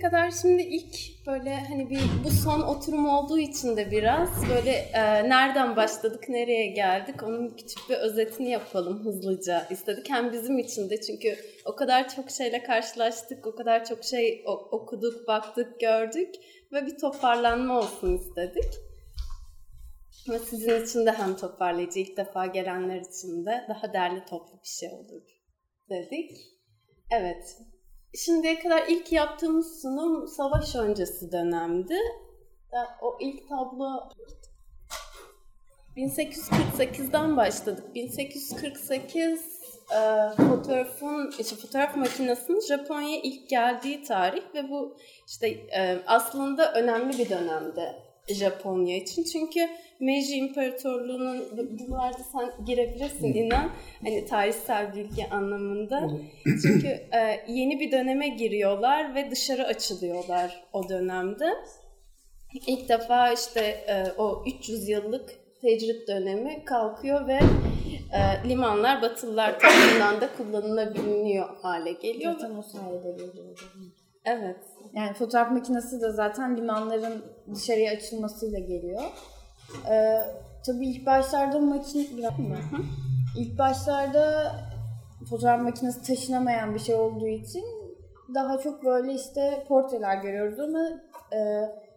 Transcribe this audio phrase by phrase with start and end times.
[0.00, 5.28] Kadar şimdi ilk böyle hani bir bu son oturum olduğu için de biraz böyle e,
[5.28, 10.10] nereden başladık nereye geldik onun küçük bir özetini yapalım hızlıca istedik.
[10.10, 15.28] Hem bizim için de çünkü o kadar çok şeyle karşılaştık o kadar çok şey okuduk
[15.28, 16.34] baktık gördük
[16.72, 18.74] ve bir toparlanma olsun istedik.
[20.30, 24.68] Ve sizin için de hem toparlayıcı ilk defa gelenler için de daha derli toplu bir
[24.68, 25.22] şey olur
[25.90, 26.30] dedik.
[27.10, 27.56] Evet,
[28.14, 31.94] Şimdiye kadar ilk yaptığımız sunum savaş öncesi dönemdi.
[33.02, 34.08] O ilk tablo
[35.96, 37.94] 1848'den başladık.
[37.94, 39.60] 1848
[39.90, 44.96] e, fotoğrafın, işte fotoğraf makinesinin Japonya'ya ilk geldiği tarih ve bu
[45.26, 49.24] işte e, aslında önemli bir dönemde Japonya için.
[49.24, 49.68] Çünkü
[50.00, 51.44] Meiji İmparatorluğu'nun
[51.88, 53.70] buralarda sen girebilirsin inan
[54.04, 56.10] hani tarihsel bilgi anlamında.
[56.44, 61.54] Çünkü e, yeni bir döneme giriyorlar ve dışarı açılıyorlar o dönemde.
[62.66, 67.38] İlk defa işte e, o 300 yıllık tecrit dönemi kalkıyor ve
[68.12, 72.32] e, limanlar Batılılar tarafından da kullanılabiliyor hale geliyor.
[72.32, 73.70] Zaten o sayede geliyor.
[74.24, 74.69] Evet.
[74.94, 77.24] Yani fotoğraf makinesi de zaten limanların
[77.54, 79.02] dışarıya açılmasıyla geliyor.
[79.90, 80.18] Ee,
[80.66, 82.06] tabii ilk başlarda makine?
[83.38, 84.52] İlk başlarda
[85.30, 87.64] fotoğraf makinesi taşınamayan bir şey olduğu için
[88.34, 90.88] daha çok böyle işte portreler görüyoruz ama
[91.32, 91.38] e,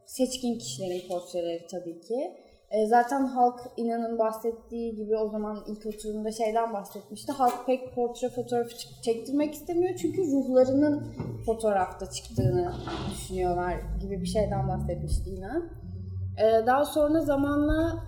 [0.05, 2.42] seçkin kişilerin portreleri tabii ki.
[2.73, 7.31] E, zaten halk inanın bahsettiği gibi o zaman ilk oturumda şeyden bahsetmişti.
[7.31, 8.69] Halk pek portre fotoğrafı
[9.01, 11.03] çektirmek istemiyor çünkü ruhlarının
[11.45, 12.73] fotoğrafta çıktığını
[13.11, 15.69] düşünüyorlar gibi bir şeyden bahsetmişti İnan.
[16.37, 18.03] E, daha sonra zamanla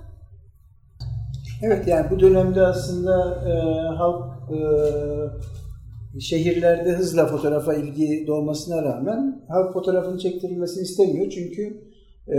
[1.63, 3.53] Evet yani bu dönemde aslında e,
[3.95, 11.29] halk e, şehirlerde hızla fotoğrafa ilgi doğmasına rağmen halk fotoğrafın çektirilmesini istemiyor.
[11.29, 11.81] Çünkü
[12.27, 12.37] e,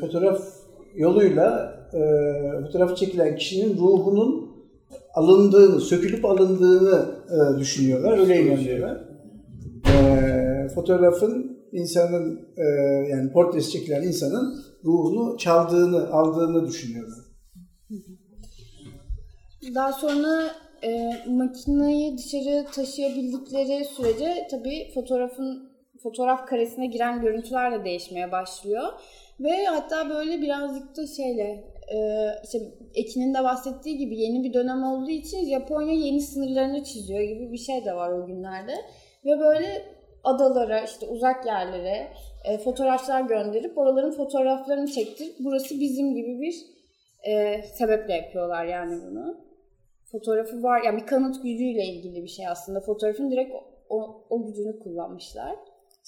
[0.00, 0.57] fotoğraf
[0.98, 2.00] yoluyla e,
[2.62, 4.48] fotoğrafı çekilen kişinin ruhunun
[5.14, 8.18] alındığını, sökülüp alındığını e, düşünüyorlar.
[8.18, 9.04] Öyle inanıyorlar.
[9.94, 12.62] E, fotoğrafın insanın e,
[13.10, 17.18] yani portresi çekilen insanın ruhunu çaldığını, aldığını düşünüyorlar.
[19.74, 20.50] Daha sonra
[20.82, 25.68] e, makineyi dışarı taşıyabildikleri sürece tabii fotoğrafın
[26.02, 28.82] fotoğraf karesine giren görüntüler de değişmeye başlıyor.
[29.40, 31.98] Ve hatta böyle birazcık da şeyle e,
[32.44, 32.58] işte
[32.94, 37.58] Ekin'in de bahsettiği gibi yeni bir dönem olduğu için Japonya yeni sınırlarını çiziyor gibi bir
[37.58, 38.74] şey de var o günlerde.
[39.24, 39.82] Ve böyle
[40.24, 42.08] adalara işte uzak yerlere
[42.44, 46.54] e, fotoğraflar gönderip oraların fotoğraflarını çektirip burası bizim gibi bir
[47.22, 49.48] e, sebeple yapıyorlar yani bunu.
[50.12, 52.80] Fotoğrafı var yani bir kanıt gücüyle ilgili bir şey aslında.
[52.80, 53.52] Fotoğrafın direkt
[53.88, 55.56] o, o gücünü kullanmışlar.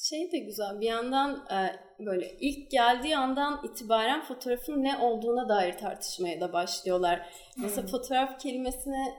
[0.08, 1.60] Şey de güzel bir yandan e,
[2.06, 7.18] böyle ilk geldiği andan itibaren fotoğrafın ne olduğuna dair tartışmaya da başlıyorlar.
[7.54, 7.62] Hmm.
[7.62, 9.14] Mesela fotoğraf kelimesine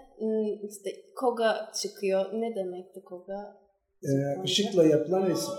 [0.70, 2.26] işte koga çıkıyor.
[2.34, 3.58] Ne demekti koga?
[4.04, 5.54] Ee, ışıkla yapılan resim.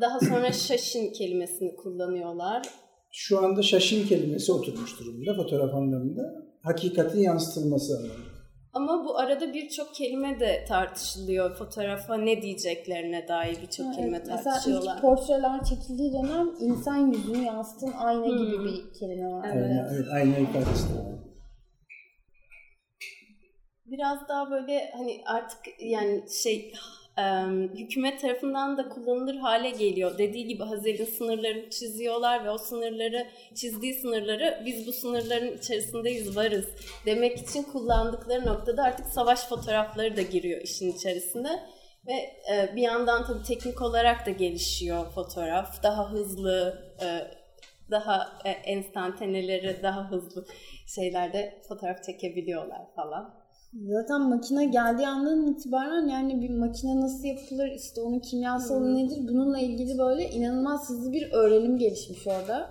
[0.00, 2.62] Daha sonra şaşin kelimesini kullanıyorlar.
[3.12, 6.22] Şu anda şaşin kelimesi oturmuş durumda fotoğraf anlamında.
[6.62, 8.29] Hakikatin yansıtılması anlamında.
[8.72, 11.56] Ama bu arada birçok kelime de tartışılıyor.
[11.56, 14.56] Fotoğrafa ne diyeceklerine dair birçok evet, kelime tartışıyorlar.
[14.66, 18.38] Mesela ilk portreler çekildiği dönem insan yüzünü yansıtan ayna hmm.
[18.38, 19.48] gibi bir kelime var.
[19.52, 20.88] Evet, ayna, evet ayna ifadesi
[23.86, 26.72] Biraz daha böyle hani artık yani şey
[27.74, 30.18] hükümet tarafından da kullanılır hale geliyor.
[30.18, 36.66] Dediği gibi Hazel'in sınırlarını çiziyorlar ve o sınırları, çizdiği sınırları biz bu sınırların içerisindeyiz, varız
[37.06, 41.48] demek için kullandıkları noktada artık savaş fotoğrafları da giriyor işin içerisinde.
[42.06, 42.12] Ve
[42.52, 45.82] e, bir yandan tabii teknik olarak da gelişiyor fotoğraf.
[45.82, 47.06] Daha hızlı, e,
[47.90, 50.46] daha e, enstantaneleri, daha hızlı
[50.86, 53.39] şeylerde fotoğraf çekebiliyorlar falan.
[53.74, 58.96] Zaten makine geldiği andan itibaren yani bir makine nasıl yapılır, işte onun kimyasalı hmm.
[58.96, 62.70] nedir bununla ilgili böyle inanılmaz hızlı bir öğrenim gelişmiş orada.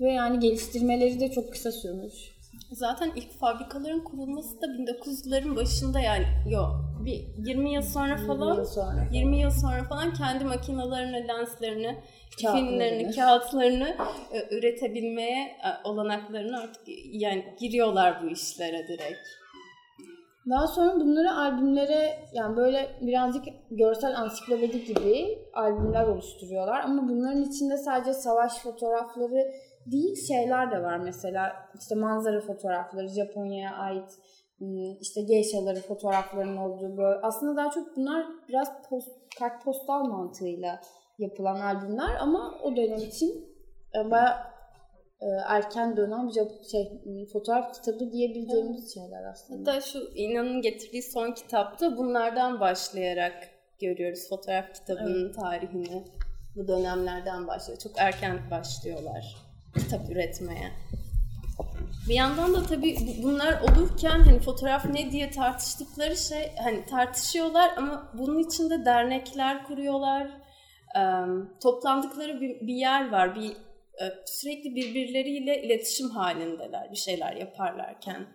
[0.00, 2.14] Ve yani geliştirmeleri de çok kısa sürmüş.
[2.72, 8.58] Zaten ilk fabrikaların kurulması da 1900'lerin başında yani yok bir 20 yıl sonra falan 20
[8.58, 11.96] yıl sonra, 20 yıl sonra falan kendi makinalarını, lenslerini,
[12.36, 13.96] filmlerini, kağıtlarını
[14.32, 16.82] e, üretebilmeye e, olanaklarını artık
[17.12, 19.28] yani giriyorlar bu işlere direkt.
[20.50, 26.80] Daha sonra bunları albümlere yani böyle birazcık görsel ansiklopedi gibi albümler oluşturuyorlar.
[26.80, 29.52] Ama bunların içinde sadece savaş fotoğrafları
[29.86, 31.52] değil şeyler de var mesela.
[31.80, 34.10] işte manzara fotoğrafları, Japonya'ya ait
[34.58, 37.18] hmm, işte geishaları fotoğraflarının olduğu böyle.
[37.22, 39.08] Aslında daha çok bunlar biraz post,
[39.38, 40.80] kartpostal mantığıyla
[41.18, 43.44] yapılan albümler ama o dönem için
[43.94, 44.36] e, bayağı
[45.48, 46.30] erken dönem
[46.70, 47.00] şey
[47.32, 49.70] fotoğraf kitabı diyebileceğimiz şeyler aslında.
[49.70, 53.48] Hatta şu İnan'ın getirdiği son kitapta bunlardan başlayarak
[53.80, 55.34] görüyoruz fotoğraf kitabının evet.
[55.34, 56.04] tarihini.
[56.56, 57.78] Bu dönemlerden başlıyor.
[57.78, 60.72] Çok erken başlıyorlar kitap üretmeye.
[62.08, 68.12] Bir yandan da tabii bunlar olurken hani fotoğraf ne diye tartıştıkları şey hani tartışıyorlar ama
[68.14, 70.30] bunun içinde dernekler kuruyorlar.
[71.62, 73.34] toplandıkları bir, bir yer var.
[73.34, 73.56] Bir
[74.26, 78.26] sürekli birbirleriyle iletişim halindeler bir şeyler yaparlarken.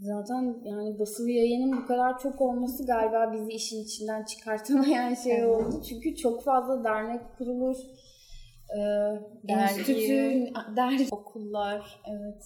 [0.00, 5.82] Zaten yani basılı yayının bu kadar çok olması galiba bizi işin içinden çıkartamayan şey oldu.
[5.88, 7.76] Çünkü çok fazla dernek kurulur.
[8.76, 8.78] Ee,
[9.48, 12.00] dergi, dergi, okullar.
[12.10, 12.44] Evet.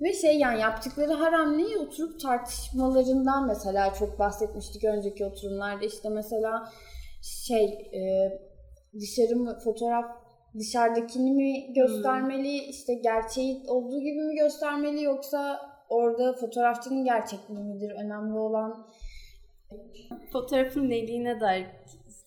[0.00, 5.84] Ve şey yani yaptıkları her hamleyi oturup tartışmalarından mesela çok bahsetmiştik önceki oturumlarda.
[5.84, 6.72] işte mesela
[7.22, 8.32] şey e,
[9.00, 10.27] dışarı fotoğraf
[10.58, 12.70] dışarıdakini mi göstermeli, hmm.
[12.70, 18.86] işte gerçeği olduğu gibi mi göstermeli yoksa orada fotoğrafçının gerçekliği midir önemli olan?
[20.32, 21.66] Fotoğrafın neliğine dair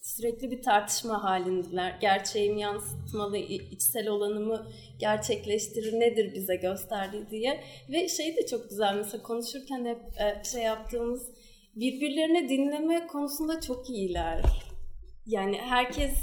[0.02, 1.98] sürekli bir tartışma halindeler.
[2.02, 4.68] Gerçeğim yansıtmalı, içsel olanımı
[5.00, 7.64] gerçekleştirir, nedir bize gösterdiği diye.
[7.90, 11.28] Ve şey de çok güzel mesela konuşurken hep e, şey yaptığımız
[11.76, 14.42] birbirlerini dinleme konusunda çok iyiler.
[15.26, 16.14] Yani herkes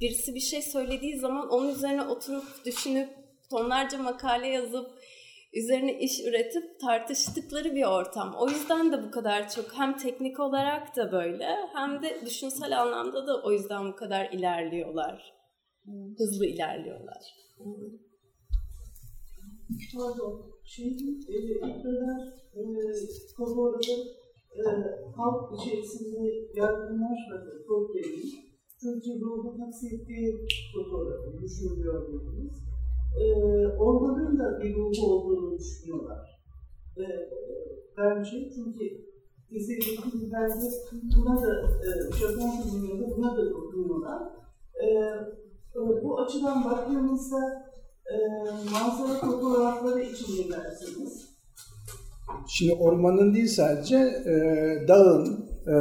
[0.00, 3.08] birisi bir şey söylediği zaman onun üzerine oturup düşünüp
[3.50, 4.90] tonlarca makale yazıp
[5.54, 8.34] üzerine iş üretip tartıştıkları bir ortam.
[8.38, 13.26] O yüzden de bu kadar çok hem teknik olarak da böyle hem de düşünsel anlamda
[13.26, 15.34] da o yüzden bu kadar ilerliyorlar.
[16.18, 17.22] Hızlı ilerliyorlar.
[19.96, 20.58] Pardon.
[20.64, 21.36] Şimdi e,
[21.84, 22.60] dönem e,
[24.56, 24.64] e,
[25.16, 26.18] halk içerisinde
[26.54, 28.47] yaygınlaşmadı problemi.
[28.80, 32.68] Türkçe ruhu naksettiği fotoğrafı düşünülüyor dediniz
[33.16, 33.26] e,
[33.78, 36.40] ormanın da bir ruhu olduğunu düşünüyorlar.
[36.96, 37.04] E,
[37.96, 39.08] bence çünkü
[39.50, 40.54] izlediğim filmlerde
[41.16, 44.22] buna da, e, Japon filmlerinde buna da dokunuyorlar.
[44.74, 47.72] E, e, bu açıdan baktığımızda
[48.06, 48.16] e,
[48.72, 51.28] manzara fotoğrafları için ne dersiniz?
[52.48, 54.34] Şimdi ormanın değil sadece e,
[54.88, 55.74] dağın, e,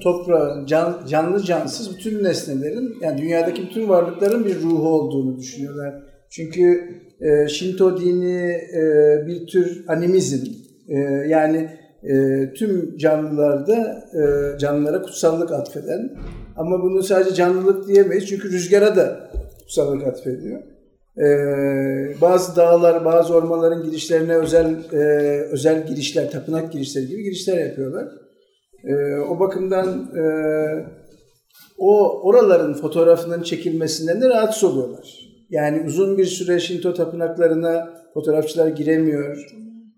[0.00, 5.94] toprağın, can, canlı cansız bütün nesnelerin, yani dünyadaki bütün varlıkların bir ruhu olduğunu düşünüyorlar.
[6.30, 6.84] Çünkü
[7.20, 8.82] e, Shinto dini e,
[9.26, 10.46] bir tür animizm.
[10.88, 11.70] E, yani
[12.02, 12.14] e,
[12.54, 16.10] tüm canlılarda e, canlılara kutsallık atfeden
[16.56, 20.62] ama bunu sadece canlılık diyemeyiz çünkü rüzgara da kutsallık atfediyor.
[21.18, 24.98] Ee, bazı dağlar, bazı ormanların girişlerine özel e,
[25.40, 28.08] özel girişler, tapınak girişleri gibi girişler yapıyorlar.
[28.84, 30.24] E, o bakımdan e,
[31.78, 35.28] o oraların fotoğrafının çekilmesinden de rahatsız oluyorlar.
[35.50, 39.46] Yani uzun bir süre Şinto tapınaklarına fotoğrafçılar giremiyor.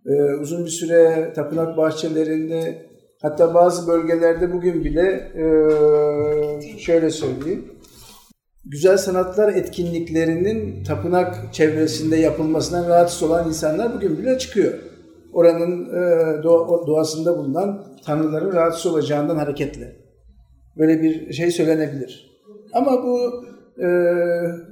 [0.06, 2.86] Ee, uzun bir süre tapınak bahçelerinde
[3.22, 7.64] hatta bazı bölgelerde bugün bile e, şöyle söyleyeyim.
[8.64, 14.72] Güzel sanatlar etkinliklerinin tapınak çevresinde yapılmasından rahatsız olan insanlar bugün bile çıkıyor.
[15.32, 16.42] Oranın e,
[16.86, 19.96] doğasında bulunan tanrıların rahatsız olacağından hareketle.
[20.78, 22.30] Böyle bir şey söylenebilir.
[22.72, 23.44] Ama bu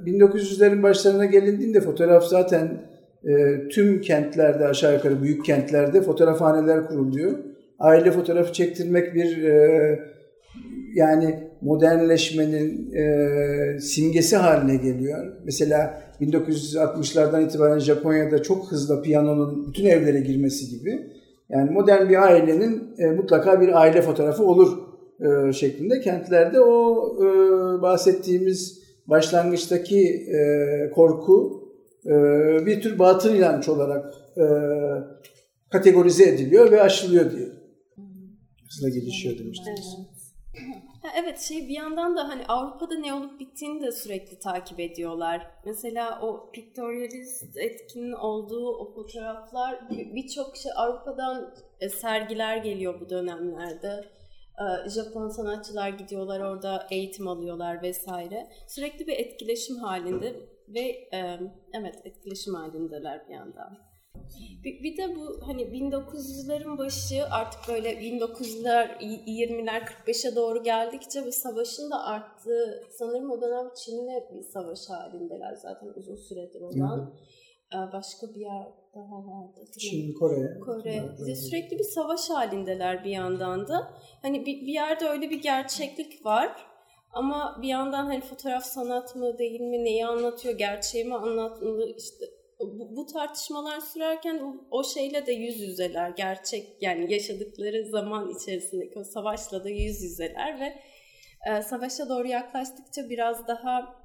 [0.05, 2.81] 1900'lerin ee, başlarına gelindiğinde fotoğraf zaten
[3.23, 7.31] e, tüm kentlerde aşağı yukarı büyük kentlerde fotoğrafhaneler kuruluyor.
[7.79, 9.99] Aile fotoğrafı çektirmek bir e,
[10.93, 15.33] yani modernleşmenin e, simgesi haline geliyor.
[15.45, 21.11] Mesela 1960'lardan itibaren Japonya'da çok hızlı piyanonun bütün evlere girmesi gibi.
[21.49, 24.77] Yani modern bir ailenin mutlaka bir aile fotoğrafı olur
[25.53, 26.95] şeklinde kentlerde o
[27.81, 28.79] bahsettiğimiz
[29.09, 31.63] başlangıçtaki e, korku
[32.05, 32.11] e,
[32.65, 34.45] bir tür batıl inanç olarak e,
[35.69, 37.47] kategorize ediliyor ve aşılıyor diye.
[38.65, 39.95] Hızla gelişiyor demiştiniz.
[39.97, 40.18] Evet.
[41.15, 45.51] Evet şey bir yandan da hani Avrupa'da ne olup bittiğini de sürekli takip ediyorlar.
[45.65, 54.19] Mesela o pictorialist etkinin olduğu o fotoğraflar birçok şey Avrupa'dan e, sergiler geliyor bu dönemlerde
[54.59, 58.47] ee, Japon sanatçılar gidiyorlar orada eğitim alıyorlar vesaire.
[58.67, 60.35] Sürekli bir etkileşim halinde
[60.67, 61.39] ve e,
[61.73, 63.88] evet etkileşim halindeler bir yandan.
[64.63, 71.31] Bir, bir de bu hani 1900'lerin başı artık böyle 1900'ler 20'ler 45'e doğru geldikçe ve
[71.31, 76.97] savaşın da arttığı sanırım o dönem Çin'le bir savaş halindeler zaten uzun süredir olan.
[76.97, 77.13] Hı
[77.73, 79.59] ee, başka bir yer daha vardı.
[79.79, 80.59] Çin, Kore.
[80.59, 81.03] Kore.
[81.19, 83.91] Bize sürekli bir savaş halindeler bir yandan da.
[84.21, 86.65] Hani bir, bir yerde öyle bir gerçeklik var.
[87.11, 92.25] Ama bir yandan hani fotoğraf sanat mı değil mi, neyi anlatıyor, gerçeği mi anlatmalı işte
[92.59, 96.09] bu, bu tartışmalar sürerken o, o şeyle de yüz yüzeler.
[96.09, 100.79] Gerçek yani yaşadıkları zaman içerisindeki o savaşla da yüz yüzeler ve
[101.51, 103.95] e, savaşa doğru yaklaştıkça biraz daha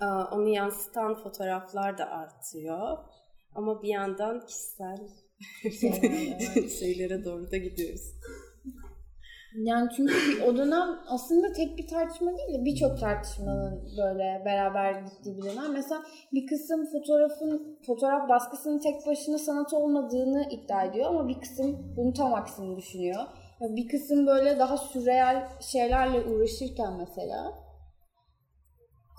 [0.00, 2.98] e, onu yansıtan fotoğraflar da artıyor.
[3.54, 4.98] Ama bir yandan kişisel
[6.78, 8.12] şeylere doğru da gidiyoruz.
[9.54, 15.36] Yani çünkü o dönem aslında tek bir tartışma değil de birçok tartışmanın böyle beraber gittiği
[15.36, 15.72] bir dönem.
[15.72, 21.94] Mesela bir kısım fotoğrafın fotoğraf baskısının tek başına sanat olmadığını iddia ediyor ama bir kısım
[21.96, 23.24] bunu tam aksini düşünüyor.
[23.60, 27.61] Bir kısım böyle daha sürreal şeylerle uğraşırken mesela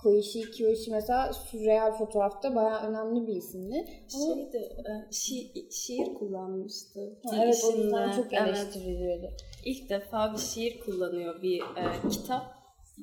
[0.04, 3.84] Koichi Kiyoshi mesela sürreal fotoğrafta bayağı önemli bir isimdi.
[4.08, 7.18] Şeydi, e, şi- şiir kullanmıştı.
[7.26, 9.26] Ha, evet o yüzden çok eleştiriliyordu.
[9.26, 9.44] Evet.
[9.64, 12.42] İlk defa bir şiir kullanıyor bir e, kitap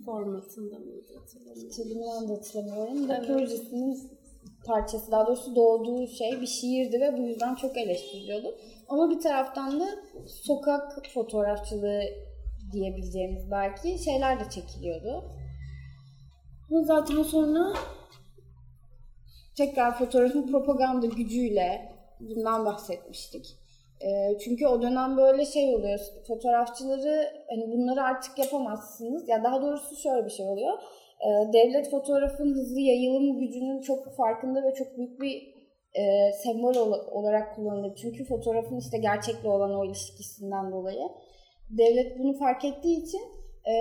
[0.06, 1.70] formatında mıydı hatırlamıyorum.
[1.70, 3.28] Kitabını da hatırlamıyorum da evet.
[3.28, 4.12] projesinin
[4.66, 8.56] parçası daha doğrusu doğduğu şey bir şiirdi ve bu yüzden çok eleştiriliyordu.
[8.90, 9.86] Ama bir taraftan da
[10.28, 12.02] sokak fotoğrafçılığı
[12.72, 15.24] diyebileceğimiz belki şeyler de çekiliyordu.
[16.72, 17.74] Ama zaten sonra
[19.58, 23.58] tekrar fotoğrafın propaganda gücüyle bundan bahsetmiştik.
[24.02, 26.00] E, çünkü o dönem böyle şey oluyor.
[26.28, 29.30] Fotoğrafçıları hani bunları artık yapamazsınız.
[29.30, 30.74] Ya daha doğrusu şöyle bir şey oluyor.
[31.22, 35.54] E, devlet fotoğrafın hızlı yayılım gücünün çok farkında ve çok büyük bir
[35.94, 36.76] e, sembol
[37.12, 37.96] olarak kullanılır.
[37.96, 41.10] Çünkü fotoğrafın işte gerçekle olan o ilişkisinden dolayı.
[41.70, 43.22] Devlet bunu fark ettiği için
[43.66, 43.74] e,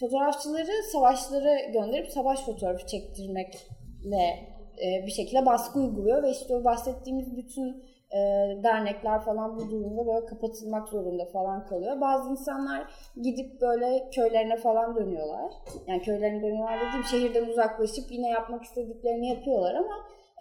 [0.00, 7.36] fotoğrafçıları savaşlara gönderip savaş fotoğrafı çektirmekle e, bir şekilde baskı uyguluyor ve işte o bahsettiğimiz
[7.36, 8.18] bütün e,
[8.62, 12.00] dernekler falan bu durumda böyle kapatılmak zorunda falan kalıyor.
[12.00, 12.82] Bazı insanlar
[13.22, 15.52] gidip böyle köylerine falan dönüyorlar.
[15.86, 19.94] Yani köylerine dönüyorlar dediğim şehirden uzaklaşıp yine yapmak istediklerini yapıyorlar ama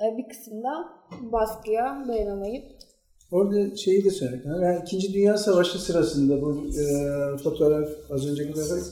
[0.06, 0.72] e, bir kısımda
[1.32, 2.66] baskıya dayanamayıp
[3.32, 8.84] Orada şeyi de söylemek Yani İkinci Dünya Savaşı sırasında bu e, fotoğraf az önceki fotoğraf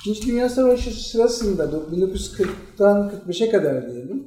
[0.00, 4.26] İkinci Dünya Savaşı sırasında 1940'tan 45'e kadar diyelim.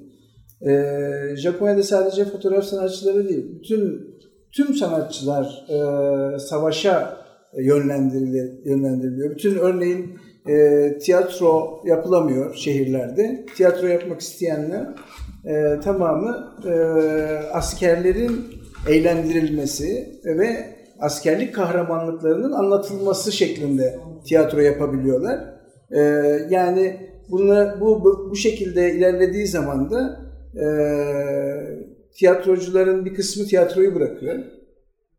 [0.61, 4.11] E, Japonya'da sadece fotoğraf sanatçıları değil, bütün
[4.51, 7.17] tüm sanatçılar e, savaşa
[7.57, 9.31] yönlendiriliyor, yönlendiriliyor.
[9.31, 13.45] Bütün örneğin e, tiyatro yapılamıyor şehirlerde.
[13.55, 14.87] Tiyatro yapmak isteyenler
[15.45, 16.73] e, tamamı e,
[17.53, 18.45] askerlerin
[18.89, 25.60] eğlendirilmesi ve askerlik kahramanlıklarının anlatılması şeklinde tiyatro yapabiliyorlar.
[25.91, 25.99] E,
[26.49, 26.97] yani
[27.29, 30.19] bunu, bu, bu, şekilde ilerlediği zaman da
[30.55, 30.65] e,
[32.17, 34.35] tiyatrocuların bir kısmı tiyatroyu bırakıyor.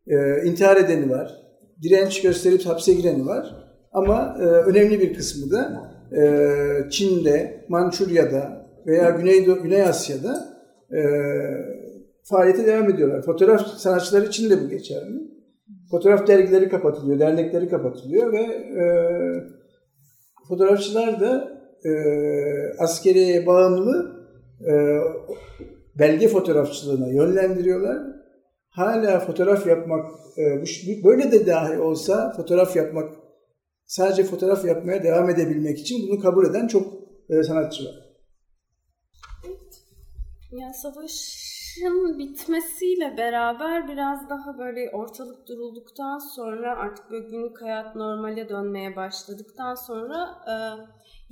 [0.07, 1.43] E, intihar edeni var.
[1.83, 3.57] Direnç gösterip hapse gireni var.
[3.93, 10.63] Ama e, önemli bir kısmı da e, Çin'de, Mançurya'da veya Güney, Güney Asya'da
[10.93, 11.01] e,
[12.25, 13.23] faaliyete devam ediyorlar.
[13.23, 15.33] Fotoğraf sanatçıları için de bu geçerli.
[15.91, 18.85] Fotoğraf dergileri kapatılıyor, dernekleri kapatılıyor ve e,
[20.49, 21.93] fotoğrafçılar da e,
[22.79, 24.27] askeriye bağımlı
[24.61, 24.73] e,
[25.99, 27.99] belge fotoğrafçılığına yönlendiriyorlar.
[28.69, 30.65] Hala fotoğraf yapmak, e,
[31.05, 33.13] böyle de dahi olsa fotoğraf yapmak,
[33.87, 36.87] sadece fotoğraf yapmaya devam edebilmek için bunu kabul eden çok
[37.31, 37.95] e, sanatçı var.
[40.53, 40.75] Yani
[41.73, 48.97] savaşın bitmesiyle beraber biraz daha böyle ortalık durulduktan sonra artık böyle günlük hayat normale dönmeye
[48.97, 50.55] başladıktan sonra e,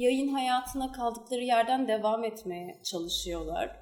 [0.03, 3.77] yayın hayatına kaldıkları yerden devam etmeye çalışıyorlar.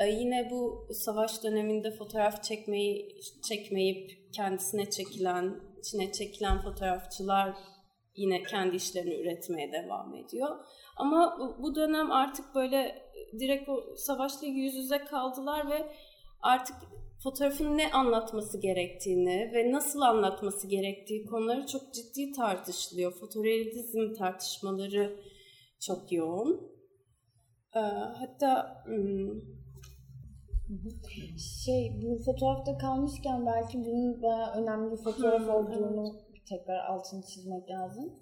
[0.00, 7.54] Ee, yine bu savaş döneminde fotoğraf çekmeyi çekmeyip kendisine çekilen, içine çekilen fotoğrafçılar
[8.18, 10.56] yine kendi işlerini üretmeye devam ediyor.
[10.96, 13.02] Ama bu dönem artık böyle
[13.38, 15.92] direkt o savaşla yüz yüze kaldılar ve
[16.42, 16.76] artık
[17.22, 23.12] fotoğrafın ne anlatması gerektiğini ve nasıl anlatması gerektiği konuları çok ciddi tartışılıyor.
[23.12, 25.20] Fotorealizm tartışmaları
[25.80, 26.78] çok yoğun.
[27.74, 27.78] Ee,
[28.18, 29.40] hatta hmm,
[31.64, 36.27] şey bu fotoğrafta kalmışken belki bunun bayağı önemli bir fotoğraf Hı, olduğunu.
[36.48, 38.12] Tekrar altını çizmek lazım.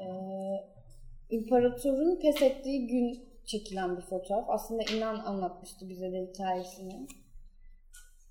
[0.00, 0.04] Ee,
[1.30, 4.44] İmparatorun pes ettiği gün çekilen bir fotoğraf.
[4.48, 7.06] Aslında inan anlatmıştı bize de hikayesini.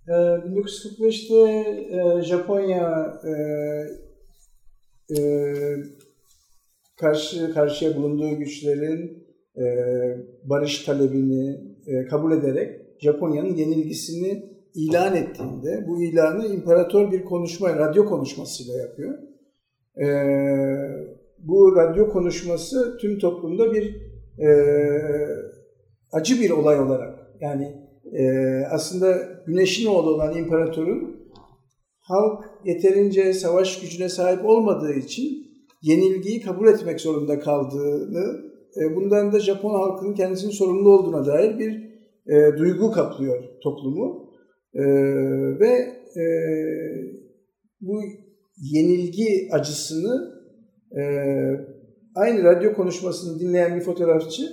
[0.07, 1.39] Ee, 1945'te
[1.97, 3.33] e, Japonya e,
[5.17, 5.19] e,
[6.95, 9.63] karşı karşıya bulunduğu güçlerin e,
[10.43, 18.06] barış talebini e, kabul ederek Japonya'nın yenilgisini ilan ettiğinde bu ilanı imparator bir konuşma, radyo
[18.06, 19.18] konuşmasıyla yapıyor.
[19.98, 20.08] E,
[21.39, 23.96] bu radyo konuşması tüm toplumda bir
[24.39, 24.50] e,
[26.12, 27.74] acı bir olay olarak yani
[28.13, 28.25] e,
[28.72, 31.24] aslında güneşin oğlu olan imparatorun
[32.00, 35.44] halk yeterince savaş gücüne sahip olmadığı için
[35.82, 41.84] yenilgiyi kabul etmek zorunda kaldığını, e, bundan da Japon halkının kendisinin sorumlu olduğuna dair bir
[42.27, 44.32] e, duygu kaplıyor toplumu.
[44.75, 44.84] E,
[45.60, 45.72] ve
[46.22, 46.25] e,
[47.82, 48.01] bu
[48.58, 50.44] yenilgi acısını
[50.98, 51.03] e,
[52.15, 54.44] aynı radyo konuşmasını dinleyen bir fotoğrafçı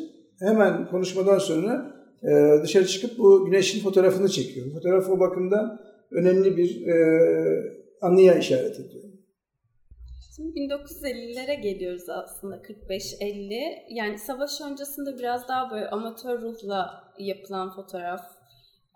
[0.40, 4.72] hemen konuşmadan sonra e, dışarı çıkıp bu güneşin fotoğrafını çekiyor.
[4.72, 6.94] Fotoğraf o bakımdan önemli bir e,
[8.00, 9.04] anıya işaret ediyor.
[10.36, 13.60] Şimdi 1950'lere geliyoruz aslında 45-50.
[13.90, 18.39] Yani savaş öncesinde biraz daha böyle amatör ruhla yapılan fotoğraf.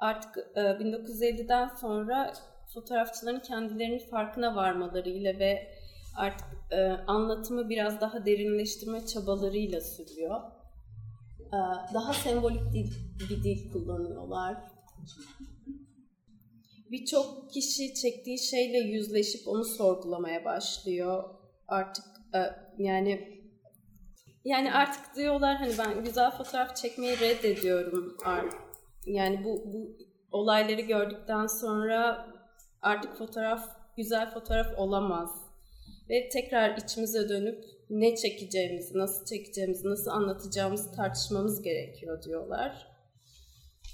[0.05, 2.33] Artık e, 1950'den sonra
[2.75, 5.71] fotoğrafçıların kendilerinin farkına varmalarıyla ve
[6.17, 10.41] artık e, anlatımı biraz daha derinleştirme çabalarıyla sürüyor.
[11.47, 11.59] E,
[11.95, 12.91] daha sembolik dil,
[13.31, 14.57] bir dil kullanıyorlar.
[16.91, 21.25] Birçok kişi çektiği şeyle yüzleşip onu sorgulamaya başlıyor.
[21.69, 22.41] Artık e,
[22.79, 23.41] yani
[24.45, 28.64] yani artık diyorlar hani ben güzel fotoğraf çekmeyi reddediyorum artık.
[29.07, 29.97] Yani bu, bu
[30.31, 32.27] olayları gördükten sonra
[32.83, 35.31] artık fotoğraf güzel fotoğraf olamaz.
[36.11, 42.95] Ve tekrar içimize dönüp ne çekeceğimizi, nasıl çekeceğimizi, nasıl anlatacağımızı tartışmamız gerekiyor diyorlar.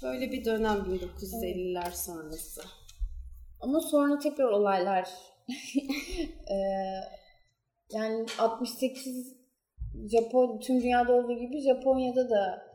[0.03, 2.61] Böyle bir dönem 1950'ler sonrası.
[3.61, 5.09] Ama sonra tekrar olaylar.
[7.91, 9.35] yani 68
[10.11, 12.70] Japon tüm dünyada olduğu gibi Japonya'da da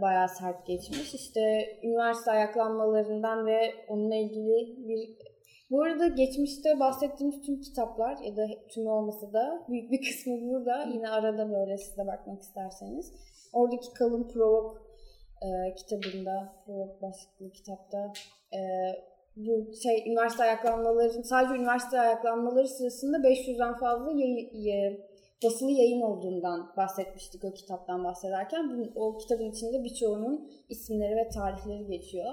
[0.00, 1.14] bayağı sert geçmiş.
[1.14, 1.40] İşte
[1.82, 5.34] üniversite ayaklanmalarından ve onunla ilgili bir
[5.70, 10.88] bu arada geçmişte bahsettiğimiz tüm kitaplar ya da tüm olmasa da büyük bir kısmı burada.
[10.94, 13.12] Yine arada böyle size bakmak isterseniz.
[13.52, 14.82] Oradaki kalın provok
[15.42, 18.12] e, kitabında, provok başlıklı kitapta
[18.52, 18.60] e,
[19.36, 24.50] bu şey üniversite ayaklanmaları, sadece üniversite ayaklanmaları sırasında 500'den fazla yayı,
[25.44, 28.92] basılı yayın olduğundan bahsetmiştik o kitaptan bahsederken.
[28.96, 32.32] O kitabın içinde birçoğunun isimleri ve tarihleri geçiyor.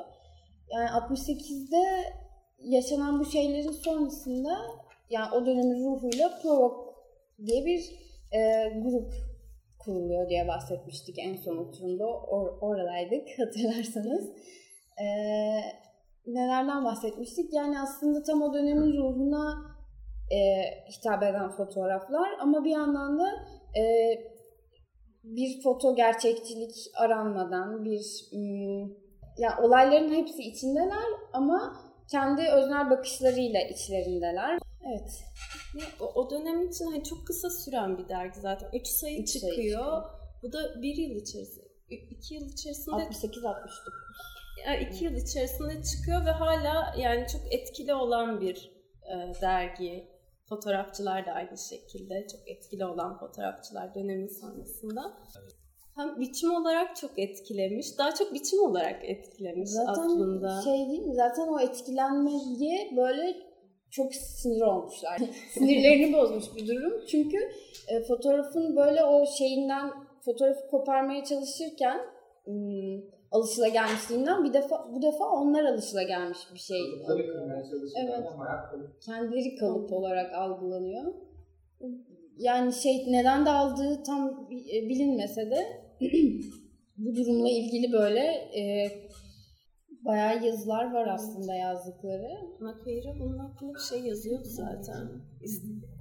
[0.71, 2.13] Yani 68'de
[2.59, 4.57] yaşanan bu şeylerin sonrasında
[5.09, 6.95] yani o dönemin ruhuyla Provok
[7.45, 7.81] diye bir
[8.31, 9.13] e, grup
[9.79, 12.03] kuruluyor diye bahsetmiştik en son oturumda.
[12.03, 14.29] Or- oradaydık hatırlarsanız.
[15.01, 15.05] E,
[16.27, 17.53] nelerden bahsetmiştik?
[17.53, 19.70] Yani aslında tam o dönemin ruhuna
[20.31, 20.37] e,
[20.89, 23.29] hitap eden fotoğraflar ama bir yandan da
[23.79, 23.83] e,
[25.23, 28.97] bir foto gerçekçilik aranmadan bir ım,
[29.37, 31.75] ya olayların hepsi içindeler ama
[32.11, 34.59] kendi öznel bakışlarıyla içlerindeler.
[34.87, 35.23] Evet.
[35.99, 38.69] O, o dönem için hani çok kısa süren bir dergi zaten.
[38.73, 39.85] 3 sayı Üç çıkıyor.
[39.85, 43.65] Sayı Bu da bir yıl içerisinde, 2 yıl içerisinde 68-69.
[44.65, 48.71] Yani 2 yıl içerisinde çıkıyor ve hala yani çok etkili olan bir
[49.03, 50.07] e, dergi.
[50.51, 55.01] Fotoğrafçılar da aynı şekilde çok etkili olan fotoğrafçılar dönemi sonrasında.
[55.95, 60.49] Hem biçim olarak çok etkilemiş, daha çok biçim olarak etkilemiş Zaten aslında.
[60.49, 61.15] Zaten şey değil mi?
[61.15, 63.35] Zaten o etkilenmeye böyle
[63.91, 65.17] çok sinir olmuşlar.
[65.53, 67.05] Sinirlerini bozmuş bir durum.
[67.07, 67.37] Çünkü
[67.87, 69.91] e, fotoğrafın böyle o şeyinden
[70.25, 71.99] fotoğrafı koparmaya çalışırken
[72.47, 76.81] ım, alışılagelmişliğinden bir defa bu defa onlar alışılagelmiş bir şey.
[77.95, 78.27] Evet.
[79.05, 81.13] Kendileri kalıp olarak algılanıyor.
[82.37, 85.83] Yani şey neden de aldığı tam bilinmese de
[86.97, 88.21] bu durumla ilgili böyle
[88.59, 88.91] e,
[90.05, 92.29] bayağı yazılar var aslında yazdıkları.
[92.59, 95.09] Makayra bunun hakkında bir şey yazıyordu zaten.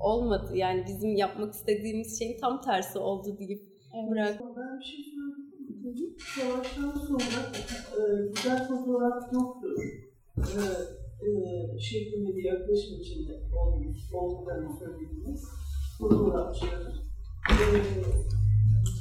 [0.00, 3.62] Olmadı yani bizim yapmak istediğimiz şeyin tam tersi oldu deyip
[3.94, 4.10] evet.
[4.10, 4.40] bırak.
[4.56, 5.39] Ben bir şey söyleyeyim.
[6.36, 7.52] Savaştan sonra
[7.96, 9.82] e, güzel fotoğraf yoktur.
[10.38, 10.60] E,
[11.26, 15.44] e, şeklinde bir yaklaşım içinde olmuş, olduklarını söylediğiniz
[15.98, 16.94] fotoğrafçıların.
[17.50, 17.56] E,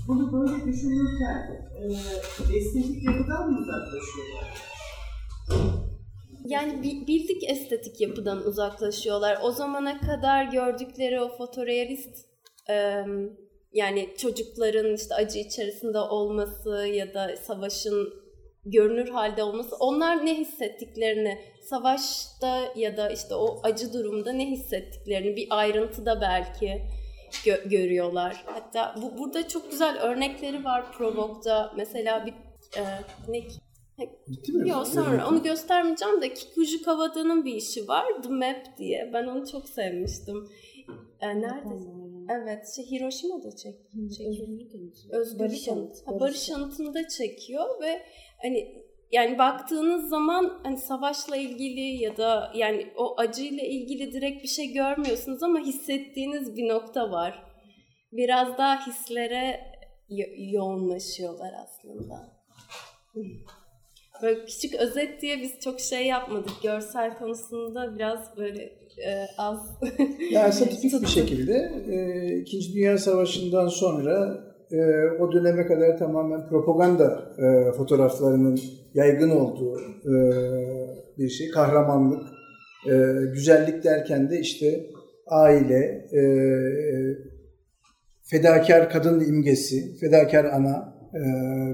[0.08, 4.70] bunu böyle düşünürken e, estetik yapıdan mı uzaklaşıyorlar?
[6.46, 9.40] Yani bildik estetik yapıdan uzaklaşıyorlar.
[9.44, 12.26] O zamana kadar gördükleri o fotorealist
[12.70, 13.06] e,
[13.74, 18.14] yani çocukların işte acı içerisinde olması ya da savaşın
[18.66, 25.36] görünür halde olması onlar ne hissettiklerini savaşta ya da işte o acı durumda ne hissettiklerini
[25.36, 26.82] bir ayrıntıda belki
[27.32, 28.44] gö- görüyorlar.
[28.46, 31.74] Hatta bu burada çok güzel örnekleri var Provok'ta.
[31.78, 32.34] Mesela bir
[32.78, 32.84] e,
[33.28, 33.42] ne
[34.28, 34.70] Bitti mi?
[34.70, 39.10] Yok sonra onu göstermeyeceğim de Kikuji Kawada'nın bir işi var The Map diye.
[39.14, 40.50] Ben onu çok sevmiştim.
[41.22, 41.99] E, nerede?
[42.30, 43.76] Evet, şey Hiroşima'da çek,
[44.18, 44.48] çekiyor.
[45.12, 45.68] Özgürlük Barış.
[45.68, 46.06] Anıtı.
[46.06, 48.02] Ha, Barış Anıtı'nda çekiyor ve
[48.42, 54.48] hani yani baktığınız zaman hani savaşla ilgili ya da yani o acıyla ilgili direkt bir
[54.48, 57.44] şey görmüyorsunuz ama hissettiğiniz bir nokta var.
[58.12, 59.60] Biraz daha hislere
[60.10, 62.40] yo- yoğunlaşıyorlar aslında.
[64.22, 66.52] Böyle küçük özet diye biz çok şey yapmadık.
[66.64, 69.60] Görsel konusunda biraz böyle e, az.
[70.32, 74.78] Yani aslında tipik bir şekilde e, İkinci Dünya Savaşı'ndan sonra e,
[75.20, 78.60] o döneme kadar tamamen propaganda e, fotoğraflarının
[78.94, 80.14] yaygın olduğu e,
[81.18, 81.52] bir şey.
[81.52, 82.22] Kahramanlık,
[82.88, 82.94] e,
[83.34, 84.86] güzellik derken de işte
[85.28, 86.22] aile, e,
[88.24, 91.22] fedakar kadın imgesi, fedakar ana, e,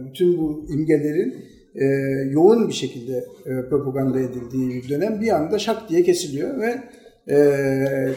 [0.06, 1.36] bütün bu imgelerin
[1.76, 1.86] e,
[2.32, 6.76] yoğun bir şekilde e, propaganda edildiği bir dönem bir anda şak diye kesiliyor ve
[7.30, 7.46] e,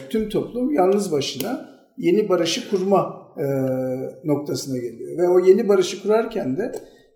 [0.09, 3.45] tüm toplum yalnız başına yeni barışı kurma e,
[4.23, 5.17] noktasına geliyor.
[5.17, 6.71] Ve o yeni barışı kurarken de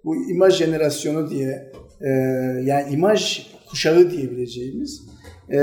[0.06, 2.10] bu imaj jenerasyonu diye e,
[2.64, 5.02] yani imaj kuşağı diyebileceğimiz
[5.52, 5.60] e,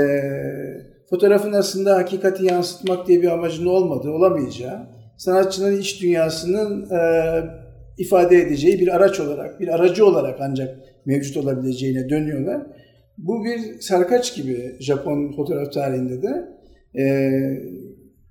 [1.09, 6.99] fotoğrafın aslında hakikati yansıtmak diye bir amacının olmadığı, olamayacağı, sanatçının iç dünyasının e,
[7.97, 12.61] ifade edeceği bir araç olarak, bir aracı olarak ancak mevcut olabileceğine dönüyorlar.
[13.17, 16.47] Bu bir sarkaç gibi Japon fotoğraf tarihinde de
[17.01, 17.29] e,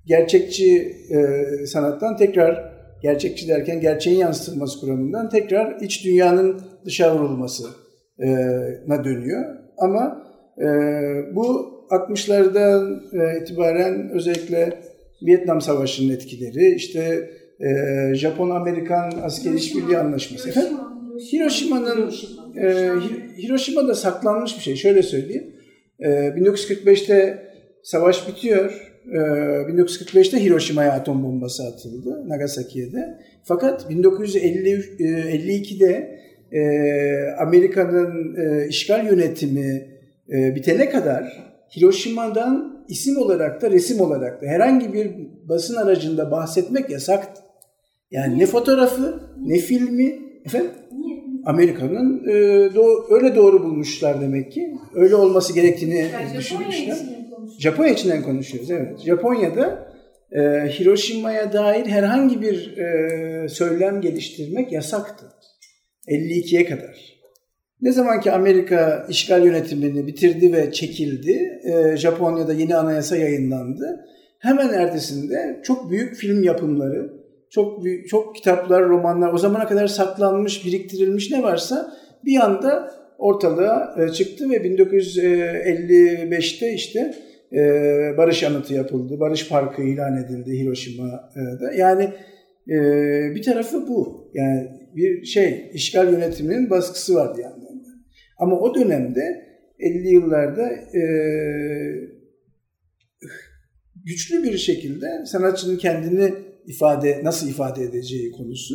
[0.06, 7.68] gerçekçi e, sanattan tekrar gerçekçi derken gerçeğin yansıtılması kuramından tekrar iç dünyanın dışa vurulmasına
[9.04, 9.56] dönüyor.
[9.78, 10.22] Ama
[10.58, 10.66] e,
[11.34, 14.80] bu 60'lardan e, itibaren özellikle
[15.26, 17.70] Vietnam Savaşı'nın etkileri, işte e,
[18.14, 20.48] Japon-Amerikan askeri işbirliği anlaşması.
[20.48, 20.76] Efendim?
[21.32, 22.10] Hiroşima'nın
[22.56, 24.76] e, Hi- Hiroşima'da saklanmış bir şey.
[24.76, 25.46] Şöyle söyleyeyim.
[26.00, 27.46] E, 1945'te
[27.82, 28.86] savaş bitiyor.
[29.12, 32.28] E, 1945'te Hiroşima'ya atom bombası atıldı.
[32.28, 33.18] Nagasaki'ye de.
[33.44, 36.18] Fakat 1952'de
[36.52, 36.60] e,
[37.38, 39.88] Amerika'nın e, işgal yönetimi
[40.32, 45.10] e, bitene kadar Hiroşima'dan isim olarak da resim olarak da herhangi bir
[45.48, 47.42] basın aracında bahsetmek yasaktı.
[48.10, 50.70] Yani ne fotoğrafı, ne filmi, efendim
[51.54, 52.32] Amerika'nın e,
[52.74, 54.74] doğ- öyle doğru bulmuşlar demek ki.
[54.94, 56.06] Öyle olması gerektiğini
[56.38, 56.96] düşünmüşler.
[57.58, 58.98] Japonya içinden konuşuyoruz evet.
[59.06, 59.92] Japonya'da
[60.32, 60.40] e,
[60.78, 65.26] Hiroşima'ya dair herhangi bir e, söylem geliştirmek yasaktı.
[66.08, 67.20] 52'ye kadar.
[67.82, 74.06] Ne zaman ki Amerika işgal yönetimini bitirdi ve çekildi, e, Japonya'da yeni anayasa yayınlandı.
[74.38, 77.19] Hemen ertesinde çok büyük film yapımları,
[77.50, 81.92] çok çok kitaplar, romanlar, o zamana kadar saklanmış, biriktirilmiş ne varsa
[82.24, 87.14] bir anda ortalığa e, çıktı ve 1955'te işte
[87.52, 87.58] e,
[88.16, 91.72] Barış Anıtı yapıldı, Barış Parkı ilan edildi Hiroşima'da.
[91.76, 92.10] Yani
[92.68, 92.74] e,
[93.34, 94.30] bir tarafı bu.
[94.34, 97.84] Yani bir şey, işgal yönetiminin baskısı var bir yandan.
[97.84, 97.88] da.
[98.38, 99.46] Ama o dönemde
[99.78, 100.70] 50 yıllarda
[104.04, 108.74] güçlü bir şekilde sanatçının kendini ifade nasıl ifade edeceği konusu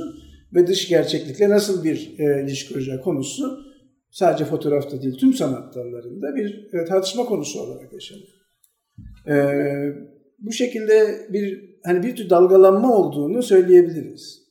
[0.53, 3.59] ve dış gerçeklikle nasıl bir e, ilişki kuracağı konusu
[4.11, 8.27] sadece fotoğrafta değil tüm sanat dallarında bir e, tartışma konusu olarak yaşanıyor.
[9.27, 9.35] E,
[10.39, 14.45] bu şekilde bir hani bir tür dalgalanma olduğunu söyleyebiliriz.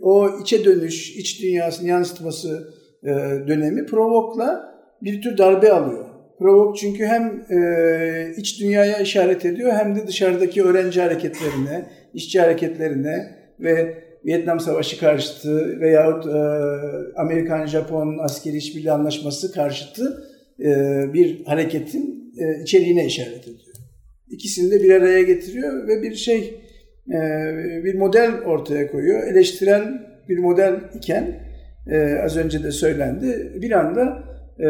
[0.00, 3.08] O içe dönüş, iç dünyasının yansıtması e,
[3.48, 6.04] dönemi provokla bir tür darbe alıyor.
[6.38, 13.36] Provok çünkü hem e, iç dünyaya işaret ediyor hem de dışarıdaki öğrenci hareketlerine, işçi hareketlerine
[13.60, 16.38] ve Vietnam Savaşı karşıtı veyahut e,
[17.16, 20.24] Amerikan-Japon askeri işbirliği anlaşması karşıtı
[20.60, 20.66] e,
[21.12, 23.76] bir hareketin e, içeriğine işaret ediyor.
[24.30, 26.60] İkisini de bir araya getiriyor ve bir şey
[27.08, 27.18] e,
[27.84, 29.22] bir model ortaya koyuyor.
[29.26, 29.82] Eleştirel
[30.28, 31.40] bir model iken
[31.90, 33.52] e, az önce de söylendi.
[33.62, 34.22] Bir anda
[34.58, 34.68] e,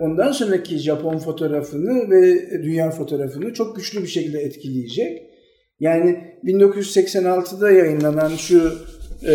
[0.00, 5.33] ondan sonraki Japon fotoğrafını ve dünya fotoğrafını çok güçlü bir şekilde etkileyecek.
[5.84, 8.72] Yani 1986'da yayınlanan şu
[9.26, 9.34] e,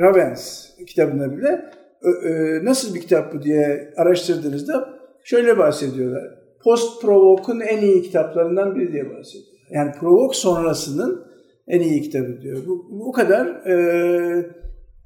[0.00, 1.64] Ravens kitabına bile
[2.02, 4.88] e, e, nasıl bir kitap bu diye araştırdığınızda
[5.24, 6.22] şöyle bahsediyorlar.
[6.64, 9.46] Post Provok'un en iyi kitaplarından biri diye bahsediyor.
[9.70, 11.24] Yani Provok sonrasının
[11.68, 12.58] en iyi kitabı diyor.
[12.66, 14.46] Bu, bu kadar e,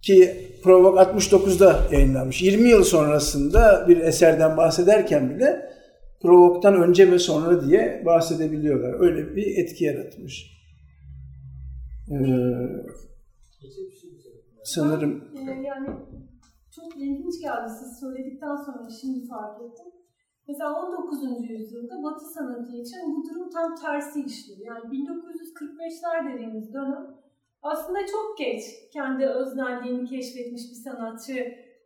[0.02, 0.30] ki
[0.62, 2.42] Provok 69'da yayınlanmış.
[2.42, 5.71] 20 yıl sonrasında bir eserden bahsederken bile
[6.22, 9.00] Provok'tan önce ve sonra diye bahsedebiliyorlar.
[9.00, 10.62] Öyle bir etki yaratmış.
[12.10, 12.16] Ee,
[14.64, 15.88] sanırım e, yani
[16.76, 19.92] çok ilginç geldi siz söyledikten sonra şimdi fark ettim.
[20.48, 21.50] Mesela 19.
[21.50, 24.60] yüzyılda Batı sanatı için bu durum tam tersi işliyor.
[24.66, 27.16] Yani 1945'ler dediğimiz dönem
[27.62, 31.34] aslında çok geç kendi öznelliğini keşfetmiş bir sanatçı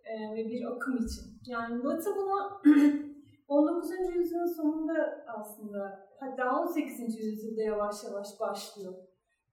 [0.05, 1.25] e, ve bir akım için.
[1.47, 2.61] Yani Batı buna
[3.49, 3.91] 19.
[4.15, 7.21] yüzyılın sonunda aslında hatta 18.
[7.21, 8.95] yüzyılda yavaş yavaş başlıyor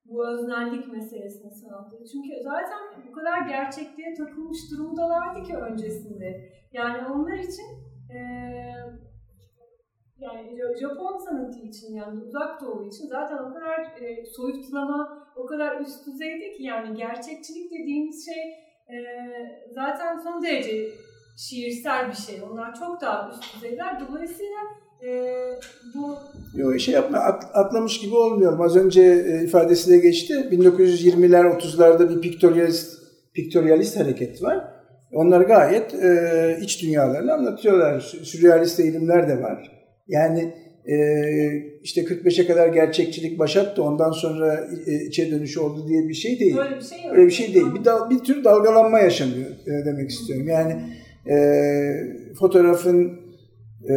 [0.06, 1.98] bu öznellik meselesini sanatta.
[2.12, 6.50] Çünkü zaten bu kadar gerçekliğe takılmış durumdalardı ki öncesinde.
[6.74, 7.66] Yani onlar için
[8.14, 8.18] e,
[10.18, 15.82] yani Japon sanatı için yani uzak doğu için zaten o kadar e, soyutlama, o kadar
[15.82, 18.44] üst düzeyde ki yani gerçekçilik dediğimiz şey
[18.90, 18.98] e,
[19.72, 20.90] zaten son derece
[21.38, 22.42] şiirsel bir şey.
[22.52, 24.08] Onlar çok daha üst düzeyler.
[24.08, 24.60] Dolayısıyla
[25.06, 25.10] e,
[25.96, 26.16] bu...
[26.56, 27.18] Yok şey yapma
[27.54, 28.62] atlamış gibi olmuyorum.
[28.62, 30.34] Az önce e, ifadesi de geçti.
[30.34, 33.00] 1920'ler 30'larda bir piktoryalist,
[33.34, 34.74] piktoryalist hareket var.
[35.12, 38.00] Onlar gayet e, iç dünyalarını anlatıyorlar.
[38.00, 39.72] Sürrealist eğilimler de var.
[40.08, 40.54] Yani
[40.86, 40.96] e,
[41.84, 46.58] işte 45'e kadar gerçekçilik başattı ondan sonra e, içe dönüş oldu diye bir şey değil.
[46.58, 47.18] Öyle bir şey yok.
[47.18, 47.66] Öyle bir şey değil.
[47.80, 50.48] Bir, dal, bir tür dalgalanma yaşanıyor e, demek istiyorum.
[50.48, 50.76] Yani
[51.30, 51.36] e,
[52.40, 53.20] fotoğrafın
[53.90, 53.96] e,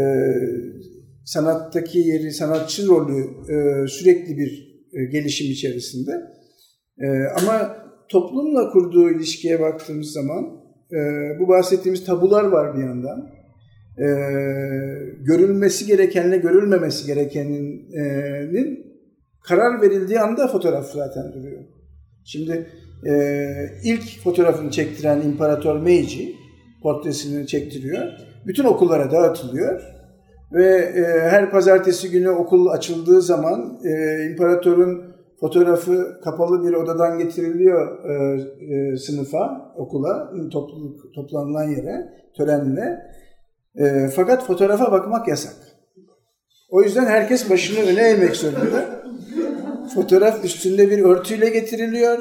[1.24, 6.12] sanattaki yeri, sanatçı rolü e, sürekli bir e, gelişim içerisinde.
[6.98, 7.06] E,
[7.40, 7.76] ama
[8.08, 10.44] toplumla kurduğu ilişkiye baktığımız zaman
[10.92, 10.98] e,
[11.40, 13.28] bu bahsettiğimiz tabular var bir yandan.
[13.98, 14.06] E,
[15.20, 17.86] görülmesi gerekenle görülmemesi gerekenin
[19.48, 21.64] karar verildiği anda fotoğraf zaten duruyor.
[22.24, 22.66] Şimdi
[23.06, 23.12] e,
[23.84, 26.34] ilk fotoğrafını çektiren İmparator Meiji
[26.86, 28.12] portresini çektiriyor.
[28.46, 29.82] Bütün okullara dağıtılıyor
[30.52, 35.02] ve e, her pazartesi günü okul açıldığı zaman e, imparatorun
[35.40, 38.40] fotoğrafı kapalı bir odadan getiriliyor e,
[38.74, 43.02] e, sınıfa, okula, topluluk toplanılan yere, törenle.
[43.74, 45.54] E, fakat fotoğrafa bakmak yasak.
[46.70, 49.02] O yüzden herkes başını öne eğmek zorunda.
[49.94, 52.18] Fotoğraf üstünde bir örtüyle getiriliyor.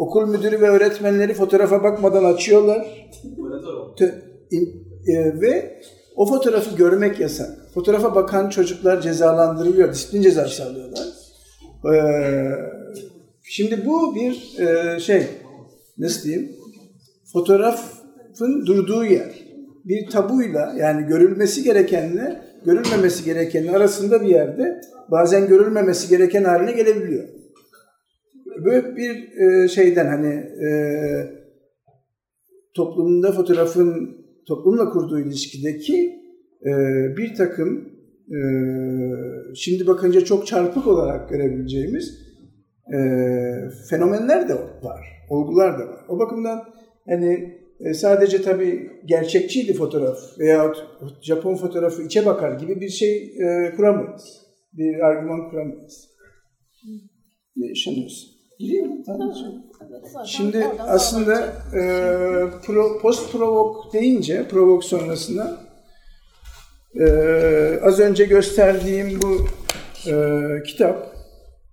[0.00, 3.08] Okul müdürü ve öğretmenleri fotoğrafa bakmadan açıyorlar.
[5.06, 5.80] E, ve
[6.16, 7.50] o fotoğrafı görmek yasak.
[7.74, 11.06] Fotoğrafa bakan çocuklar cezalandırılıyor, disiplin cezası alıyorlar.
[11.84, 12.50] Ee,
[13.42, 15.26] şimdi bu bir e, şey,
[15.98, 16.52] nasıl diyeyim,
[17.32, 19.34] fotoğrafın durduğu yer.
[19.84, 27.39] Bir tabuyla yani görülmesi gerekenle görülmemesi gerekenin arasında bir yerde bazen görülmemesi gereken haline gelebiliyor.
[28.64, 30.34] Böyle bir e, şeyden hani
[30.66, 30.70] e,
[32.74, 34.16] toplumda fotoğrafın
[34.48, 36.20] toplumla kurduğu ilişkideki
[36.66, 36.70] e,
[37.16, 37.90] bir takım
[39.54, 42.18] şimdi bakınca çok çarpık olarak görebileceğimiz
[43.90, 46.04] fenomenler de var, olgular da var.
[46.08, 46.64] O bakımdan
[47.08, 50.72] hani e, sadece tabii gerçekçiydi fotoğraf veya
[51.22, 53.38] Japon fotoğrafı içe bakar gibi bir şey
[53.76, 54.50] kuramayız.
[54.72, 56.10] Bir argüman kuramayız.
[57.56, 58.39] Ne yaşanıyorsun?
[58.60, 59.02] Gireyim mi?
[59.06, 59.34] Tamam.
[60.26, 61.82] Şimdi aslında e,
[62.66, 65.56] pro, post provok deyince provok sonrasında
[67.00, 67.04] e,
[67.82, 69.46] az önce gösterdiğim bu
[70.10, 70.14] e,
[70.66, 71.16] kitap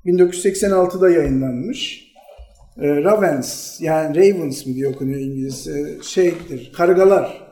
[0.06, 2.08] 1986'da yayınlanmış.
[2.82, 5.71] E, Ravens yani Ravens mi diye okunuyor İngilizce
[6.04, 7.47] şeydir Kargalar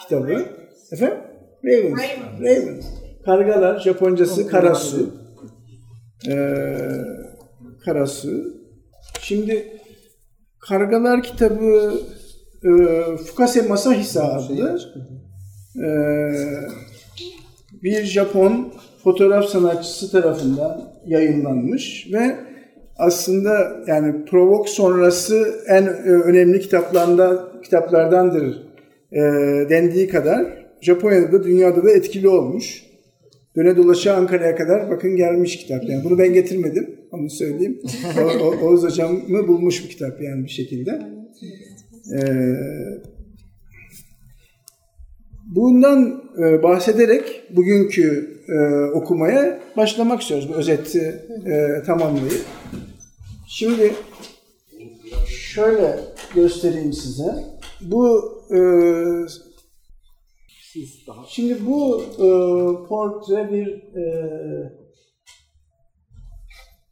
[0.00, 0.44] kitabı.
[0.92, 1.18] Efendim?
[1.64, 2.00] Ravens.
[2.40, 2.86] Ravens.
[3.24, 5.10] Kargalar Japoncası karasu.
[6.28, 6.34] E,
[7.84, 8.61] karasu.
[9.22, 9.66] Şimdi
[10.60, 12.00] Kargalar kitabı
[12.64, 12.70] e,
[13.16, 14.78] Fukase Masahisa adlı
[15.76, 15.88] e,
[17.82, 18.72] bir Japon
[19.04, 22.36] fotoğraf sanatçısı tarafından yayınlanmış ve
[22.98, 25.88] aslında yani Provok sonrası en e,
[26.24, 28.62] önemli kitaplardan kitaplardandır
[29.12, 29.20] e,
[29.70, 32.91] dendiği kadar Japonya'da da dünyada da etkili olmuş.
[33.56, 35.84] Döne dolaşa Ankara'ya kadar bakın gelmiş kitap.
[35.84, 36.96] Yani bunu ben getirmedim.
[37.10, 37.80] Onu söyleyeyim.
[38.18, 41.02] O, o, Oğuz Hocam'ı bulmuş bu kitap yani bir şekilde.
[42.14, 42.54] Ee,
[45.46, 50.48] bundan e, bahsederek bugünkü e, okumaya başlamak istiyoruz.
[50.48, 52.44] Bu özeti e, tamamlayıp.
[53.48, 53.92] Şimdi
[55.26, 56.00] şöyle
[56.34, 57.34] göstereyim size.
[57.80, 58.58] Bu e,
[61.28, 62.26] Şimdi bu e,
[62.88, 64.82] portre bir e,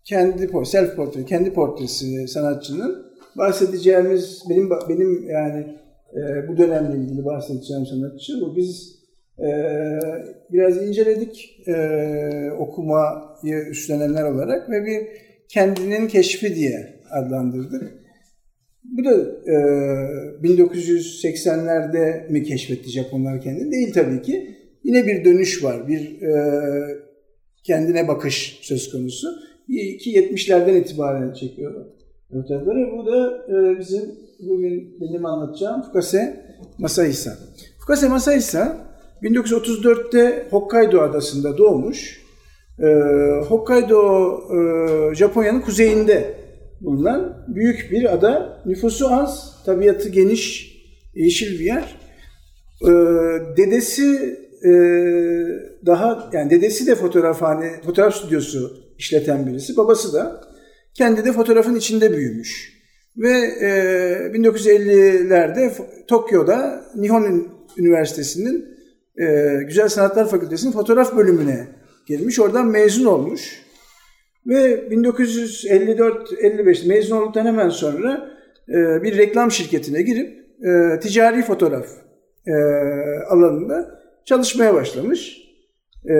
[0.04, 5.76] kendi self portre, kendi portresi sanatçının bahsedeceğimiz benim benim yani
[6.14, 8.56] e, bu dönemle ilgili bahsedeceğim sanatçı bu.
[8.56, 9.00] Biz
[9.38, 9.48] e,
[10.52, 11.74] biraz inceledik e,
[12.58, 15.08] okumayı üstlenenler olarak ve bir
[15.48, 17.99] kendinin keşfi diye adlandırdık.
[18.84, 19.14] Bu da
[19.46, 19.54] e,
[20.42, 23.72] 1980'lerde mi keşfetti Japonlar kendini?
[23.72, 24.56] Değil tabii ki.
[24.84, 25.88] yine bir dönüş var.
[25.88, 26.32] Bir e,
[27.64, 29.28] kendine bakış söz konusu.
[30.00, 31.86] Ki 70'lerden itibaren çekiyor
[32.32, 32.92] fotoğrafları.
[32.98, 34.02] Bu da e, bizim
[34.40, 36.46] bugün benim anlatacağım Fukase
[36.78, 37.38] Masahisa.
[37.80, 38.76] Fukase Masahisa
[39.22, 42.20] 1934'te Hokkaido adasında doğmuş.
[42.78, 42.86] E,
[43.48, 46.34] Hokkaido e, Japonya'nın kuzeyinde
[46.80, 48.62] bulunan büyük bir ada.
[48.66, 50.76] Nüfusu az, tabiatı geniş,
[51.14, 51.96] yeşil bir yer.
[52.82, 52.90] E,
[53.56, 54.70] dedesi e,
[55.86, 59.76] daha yani dedesi de fotoğrafhane, fotoğraf stüdyosu işleten birisi.
[59.76, 60.40] Babası da
[60.94, 62.80] kendi de fotoğrafın içinde büyümüş.
[63.16, 63.68] Ve e,
[64.34, 65.72] 1950'lerde
[66.06, 68.64] Tokyo'da Nihon Üniversitesi'nin
[69.20, 71.68] e, Güzel Sanatlar Fakültesi'nin fotoğraf bölümüne
[72.06, 72.40] girmiş.
[72.40, 73.69] Oradan mezun olmuş.
[74.46, 78.30] Ve 1954-55 mezun olduktan hemen sonra
[78.68, 81.86] e, bir reklam şirketine girip e, ticari fotoğraf
[82.46, 82.52] e,
[83.28, 85.40] alanında çalışmaya başlamış.
[86.04, 86.14] E,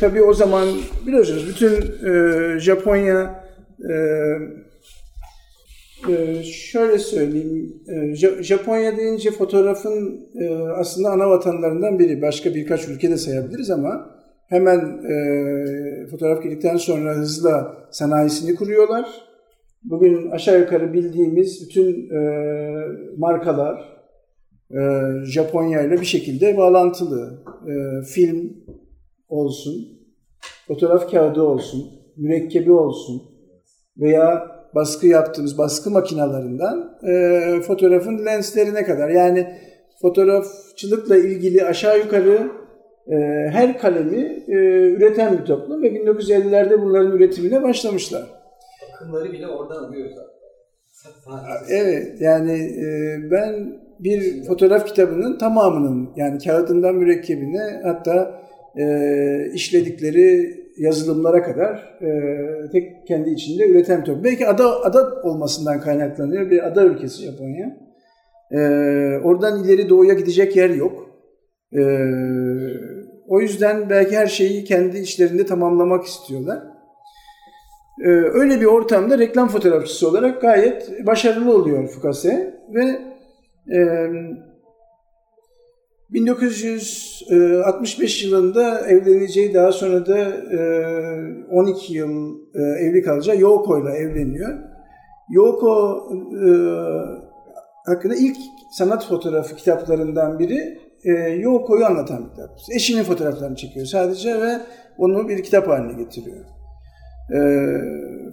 [0.00, 0.68] tabii o zaman
[1.06, 1.72] biliyorsunuz bütün
[2.06, 3.44] e, Japonya
[3.90, 3.94] e,
[6.08, 12.22] e, şöyle söyleyeyim, e, Japonya deyince fotoğrafın e, aslında ana vatanlarından biri.
[12.22, 14.19] Başka birkaç ülkede sayabiliriz ama
[14.50, 14.78] hemen
[15.10, 19.06] e, fotoğraf girdikten sonra hızla sanayisini kuruyorlar.
[19.82, 22.20] Bugün aşağı yukarı bildiğimiz bütün e,
[23.16, 24.00] markalar
[24.70, 24.80] e,
[25.24, 27.44] Japonya ile bir şekilde bağlantılı.
[27.66, 28.52] E, film
[29.28, 29.74] olsun,
[30.68, 33.22] fotoğraf kağıdı olsun, mürekkebi olsun
[33.98, 39.08] veya baskı yaptığımız baskı makinalarından e, fotoğrafın lenslerine kadar.
[39.08, 39.46] Yani
[40.02, 42.59] fotoğrafçılıkla ilgili aşağı yukarı
[43.50, 44.54] her kalemi e,
[44.90, 48.22] üreten bir toplum ve 1950'lerde bunların üretimine başlamışlar.
[48.94, 50.10] Akımları bile oradan alıyor.
[51.68, 58.40] Evet yani e, ben bir fotoğraf kitabının tamamının yani kağıdından mürekkebine hatta
[58.76, 58.84] e,
[59.54, 61.98] işledikleri yazılımlara kadar
[62.72, 64.24] tek kendi içinde üreten toplum.
[64.24, 66.50] Belki ada ada olmasından kaynaklanıyor.
[66.50, 67.76] Bir ada ülkesi Japonya.
[69.24, 71.10] Oradan ileri doğuya gidecek yer yok.
[71.72, 71.80] E,
[73.30, 76.62] o yüzden belki her şeyi kendi içlerinde tamamlamak istiyorlar.
[78.04, 82.98] E, öyle bir ortamda reklam fotoğrafçısı olarak gayet başarılı oluyor Fukase ve
[83.76, 83.80] e,
[86.10, 90.32] 1965 yılında evleneceği daha sonra da
[91.50, 94.58] 12 yıl evli kalacağı Yoko ile evleniyor.
[95.30, 96.02] Yoko
[97.86, 98.36] hakkında ilk
[98.70, 100.89] sanat fotoğrafı kitaplarından biri
[101.38, 102.50] Yoko'yu anlatan bir kitap.
[102.74, 104.52] Eşinin fotoğraflarını çekiyor sadece ve
[104.98, 106.44] onu bir kitap haline getiriyor.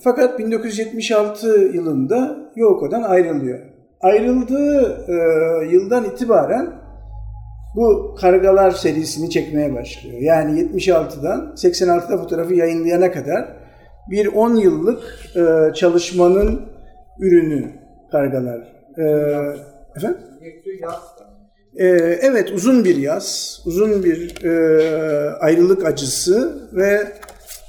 [0.04, 3.60] Fakat 1976 yılında Yoko'dan ayrılıyor.
[4.02, 5.06] Ayrıldığı
[5.72, 6.74] yıldan itibaren
[7.76, 10.18] bu kargalar serisini çekmeye başlıyor.
[10.22, 13.58] Yani 76'dan 86'da fotoğrafı yayınlayana kadar
[14.12, 15.04] bir 10 yıllık
[15.36, 16.62] e, çalışmanın
[17.20, 17.72] ürünü
[18.12, 18.60] kargalar.
[18.98, 19.04] E,
[19.96, 20.22] efendim?
[21.78, 21.86] E,
[22.22, 27.08] evet uzun bir yaz, uzun bir e, ayrılık acısı ve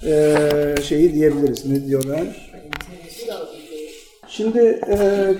[0.07, 1.66] e, şeyi diyebiliriz.
[1.66, 2.51] Ne diyorlar?
[4.29, 4.99] Şimdi e,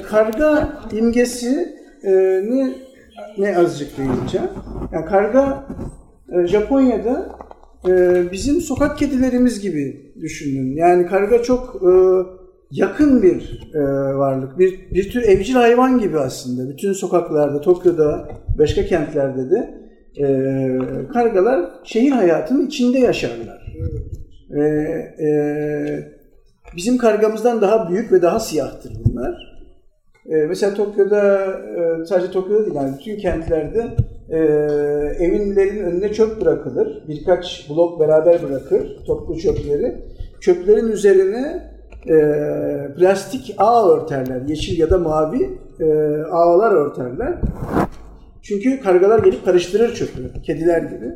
[0.09, 2.11] karga imgesi e,
[2.50, 2.74] ne
[3.38, 4.48] ne azıcık değineceğim.
[4.92, 5.66] Yani karga
[6.33, 7.38] e, Japonya'da
[7.88, 10.76] e, bizim sokak kedilerimiz gibi düşünün.
[10.76, 11.90] Yani karga çok e,
[12.70, 13.81] yakın bir e,
[14.14, 14.59] varlık.
[14.59, 16.68] Bir, bir tür evcil hayvan gibi aslında.
[16.68, 18.28] Bütün sokaklarda, Tokyo'da,
[18.59, 19.78] başka kentlerde de
[20.16, 20.26] e,
[21.12, 23.74] kargalar şehir hayatının içinde yaşarlar.
[24.57, 24.61] E,
[25.24, 25.28] e,
[26.76, 29.59] bizim kargamızdan daha büyük ve daha siyahtır bunlar.
[30.26, 33.87] E, mesela Tokyo'da, e, sadece Tokyo'da değil yani bütün kentlerde
[34.31, 34.38] e,
[35.24, 37.04] evinlerin önüne çöp bırakılır.
[37.09, 39.96] Birkaç blok beraber bırakır toplu çöpleri.
[40.40, 42.15] Çöplerin üzerine e,
[42.96, 44.40] plastik ağ örterler.
[44.40, 45.87] Yeşil ya da mavi e,
[46.23, 47.35] ağlar örterler.
[48.42, 50.42] Çünkü kargalar gelip karıştırır çöpü.
[50.42, 51.15] Kediler gibi.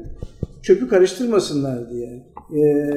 [0.62, 2.26] Çöpü karıştırmasınlar diye.
[2.54, 2.90] E,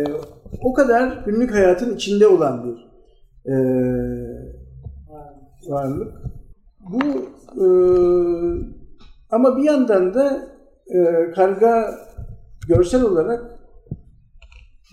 [0.62, 2.86] o kadar günlük hayatın içinde olan bir
[3.52, 3.56] e,
[5.68, 6.14] varlık.
[6.80, 7.02] Bu
[7.62, 7.66] e,
[9.32, 10.48] ama bir yandan da
[10.88, 11.96] e, karga
[12.68, 13.55] görsel olarak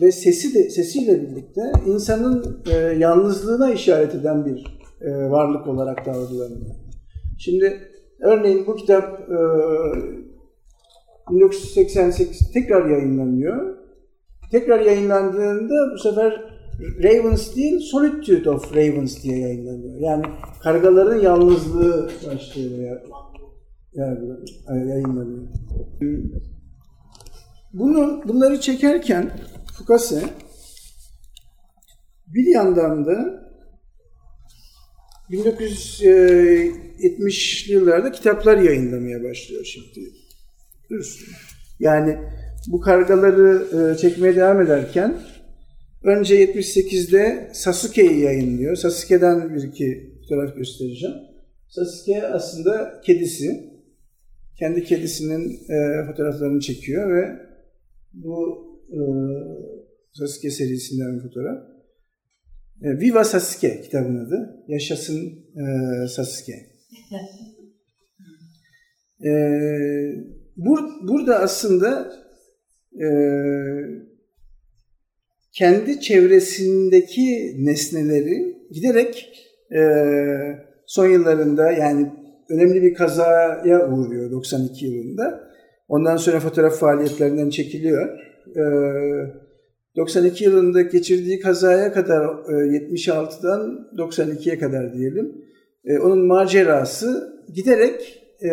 [0.00, 6.12] ve sesi de sesiyle birlikte insanın e, yalnızlığına işaret eden bir e, varlık olarak da
[6.12, 6.74] algılanıyor.
[7.38, 7.80] Şimdi
[8.20, 9.36] örneğin bu kitap e,
[11.30, 13.76] 1988 tekrar yayınlanıyor.
[14.50, 16.52] Tekrar yayınlandığında bu sefer
[17.02, 20.00] Ravens değil, Solitude of Ravens diye yayınlanıyor.
[20.00, 20.24] Yani
[20.62, 23.02] kargaların yalnızlığı başlığıyla
[24.68, 25.48] yayınlanıyor.
[27.72, 29.30] Bunu, bunları çekerken
[29.78, 30.22] Fukase
[32.26, 33.42] bir yandan da
[35.30, 40.12] 1970'li yıllarda kitaplar yayınlamaya başlıyor şimdi.
[41.80, 42.18] Yani
[42.66, 45.18] bu kargaları e, çekmeye devam ederken
[46.02, 48.76] önce 78'de Sasuke'yi yayınlıyor.
[48.76, 51.16] Sasuke'den bir iki fotoğraf göstereceğim.
[51.68, 53.72] Sasuke aslında kedisi.
[54.58, 57.28] Kendi kedisinin e, fotoğraflarını çekiyor ve
[58.12, 58.71] bu
[60.12, 61.58] Sasuke serisinden bir fotoğraf.
[62.82, 64.64] E, Viva Sasuke kitabın adı.
[64.68, 65.26] Yaşasın
[65.56, 65.64] e,
[66.08, 66.52] Sasuke.
[69.24, 69.32] e,
[70.56, 70.78] bur,
[71.08, 72.12] burada aslında
[72.94, 73.06] e,
[75.52, 79.28] kendi çevresindeki nesneleri giderek
[79.74, 79.80] e,
[80.86, 82.12] son yıllarında yani
[82.50, 85.52] önemli bir kazaya uğruyor 92 yılında.
[85.88, 88.31] Ondan sonra fotoğraf faaliyetlerinden çekiliyor.
[88.56, 88.62] E,
[89.96, 95.32] 92 yılında geçirdiği kazaya kadar 76'dan 92'ye kadar diyelim.
[95.84, 98.48] E, onun macerası giderek e,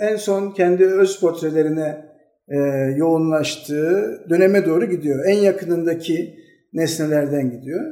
[0.00, 2.04] en son kendi öz portrelerine
[2.48, 2.56] e,
[2.96, 5.24] yoğunlaştığı döneme doğru gidiyor.
[5.26, 6.34] En yakınındaki
[6.72, 7.84] nesnelerden gidiyor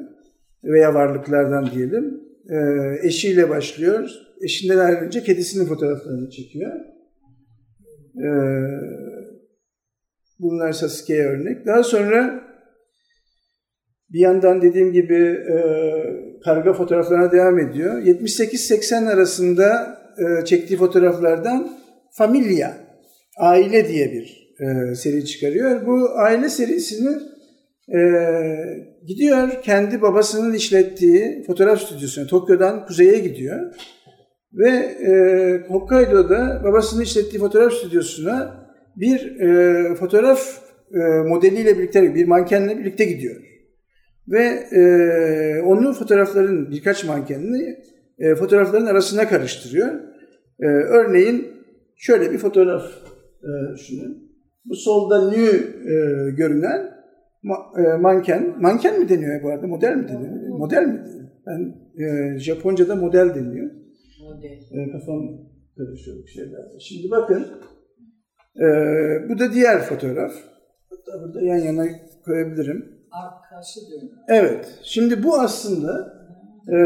[0.65, 2.21] veya varlıklardan diyelim.
[2.51, 2.59] E,
[3.07, 4.11] eşiyle başlıyor.
[4.43, 6.73] Eşinden ayrılınca kedisinin fotoğraflarını çekiyor.
[10.43, 11.67] Bunlar Sasuke'ye örnek.
[11.67, 12.41] Daha sonra
[14.13, 15.57] bir yandan dediğim gibi e,
[16.45, 18.03] karga fotoğraflarına devam ediyor.
[18.03, 21.79] 78-80 arasında e, çektiği fotoğraflardan
[22.19, 22.71] Familia,
[23.39, 25.87] Aile diye bir e, seri çıkarıyor.
[25.87, 27.17] Bu aile serisini
[27.89, 28.01] e,
[29.07, 33.75] gidiyor kendi babasının işlettiği fotoğraf stüdyosuna, Tokyo'dan kuzeye gidiyor.
[34.53, 35.13] Ve e,
[35.69, 38.62] Hokkaido'da babasının işlettiği fotoğraf stüdyosuna
[38.97, 40.63] bir e, fotoğraf
[40.95, 43.37] e, modeliyle birlikte, bir mankenle birlikte gidiyor.
[44.29, 44.83] Ve e,
[45.63, 47.77] onun fotoğrafların, birkaç mankenini
[48.19, 49.89] e, fotoğrafların arasına karıştırıyor.
[50.61, 51.49] E, örneğin
[51.97, 52.83] şöyle bir fotoğraf
[53.43, 54.33] e, düşünün.
[54.65, 55.47] Bu solda nü
[55.87, 56.91] e, görünen
[57.43, 58.57] ma, e, manken.
[58.61, 59.67] Manken mi deniyor bu arada?
[59.67, 60.49] Model mi deniyor?
[60.49, 61.29] Model mi deniyor?
[61.47, 61.75] Ben,
[62.05, 63.71] e, Japonca'da model deniyor.
[64.23, 64.59] Model.
[64.73, 65.23] E, kafam
[65.77, 66.61] karışıyor bir şeyler.
[66.81, 67.47] Şimdi bakın.
[68.57, 68.65] E,
[69.29, 70.33] bu da diğer fotoğraf.
[70.91, 71.87] Hatta burada yan yana
[72.25, 73.03] koyabilirim.
[73.13, 74.17] Arkası dönüyor.
[74.29, 74.79] Evet.
[74.83, 76.23] Şimdi bu aslında
[76.69, 76.77] e,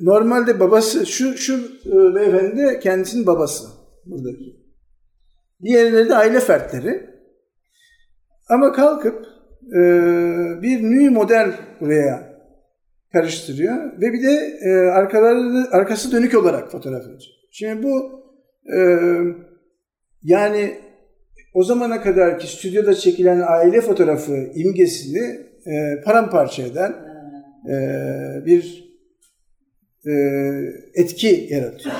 [0.00, 1.54] normalde babası, şu, şu
[1.86, 3.68] e, beyefendi kendisinin babası
[4.06, 4.66] buradaki.
[5.62, 7.10] Diğerleri de aile fertleri.
[8.48, 9.26] Ama kalkıp
[9.72, 9.80] e,
[10.62, 12.36] bir nü model buraya
[13.12, 17.22] karıştırıyor ve bir de e, arkaları, arkası dönük olarak fotoğraf alıyor.
[17.50, 18.22] Şimdi bu
[18.76, 18.78] e,
[20.26, 20.74] yani
[21.54, 26.92] o zamana kadar ki stüdyoda çekilen aile fotoğrafı imgesini e, paramparça eden
[27.70, 27.76] e,
[28.46, 28.86] bir
[30.06, 30.12] e,
[30.94, 31.94] etki yaratıyor.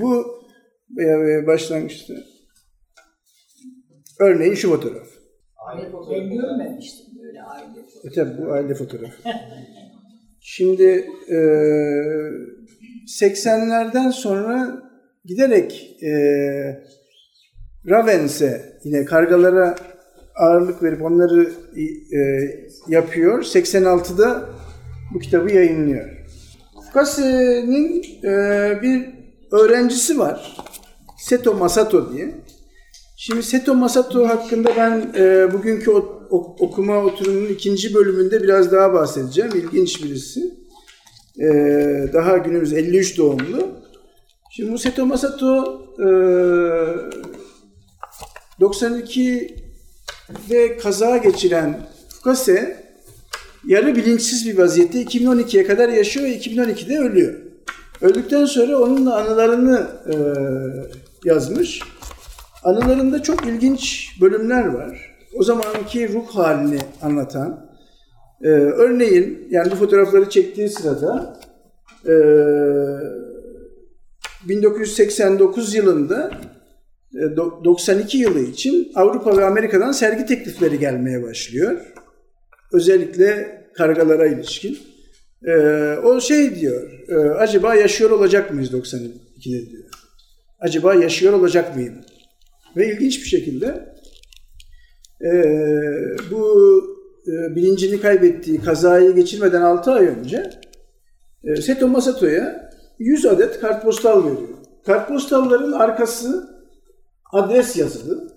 [0.00, 0.26] Bu
[1.00, 2.14] e, başlangıçta
[4.20, 5.08] Örneğin şu fotoğraf.
[5.56, 6.20] Aile fotoğrafı.
[6.20, 8.08] Ben görmemiştim böyle aile fotoğrafı.
[8.08, 9.22] E tabi bu aile fotoğrafı.
[10.40, 11.36] Şimdi e,
[13.06, 14.82] 80'lerden sonra
[15.24, 16.10] giderek e,
[17.88, 19.76] Ravens'e yine kargalara
[20.36, 21.52] ağırlık verip onları
[22.12, 22.20] e,
[22.88, 23.42] yapıyor.
[23.42, 24.48] 86'da
[25.14, 26.10] bu kitabı yayınlıyor.
[26.86, 29.06] Fukase'nin e, bir
[29.52, 30.56] öğrencisi var.
[31.18, 32.34] Seto Masato diye.
[33.16, 38.92] Şimdi Seto Masato hakkında ben e, bugünkü o, o, okuma oturumunun ikinci bölümünde biraz daha
[38.92, 39.50] bahsedeceğim.
[39.54, 40.40] İlginç birisi.
[41.40, 41.46] E,
[42.12, 43.68] daha günümüz 53 doğumlu.
[44.50, 46.06] Şimdi bu Seto Masato e,
[48.60, 52.86] 92'de kaza geçiren Fukase
[53.66, 57.34] yarı bilinçsiz bir vaziyette 2012'ye kadar yaşıyor ve 2012'de ölüyor.
[58.00, 60.14] Öldükten sonra onunla anılarını e,
[61.24, 61.80] yazmış.
[62.64, 65.16] Anılarında çok ilginç bölümler var.
[65.34, 67.66] O zamanki ruh halini anlatan.
[68.42, 71.40] Ee, örneğin yani bu fotoğrafları çektiği sırada
[72.06, 72.14] e,
[74.48, 76.55] 1989 yılında e,
[77.14, 81.80] 92 yılı için Avrupa ve Amerika'dan sergi teklifleri gelmeye başlıyor.
[82.72, 84.78] Özellikle kargalara ilişkin.
[85.46, 85.56] E,
[86.04, 89.84] o şey diyor, e, acaba yaşıyor olacak mıyız 92'de diyor.
[90.60, 91.94] Acaba yaşıyor olacak mıyım?
[92.76, 93.94] Ve ilginç bir şekilde
[95.24, 95.32] e,
[96.30, 96.82] bu
[97.26, 100.50] e, bilincini kaybettiği kazayı geçirmeden 6 ay önce
[101.44, 104.48] e, Seto Masato'ya 100 adet kartpostal veriyor.
[104.86, 106.55] Kartpostalların arkası
[107.32, 108.36] adres yazılı.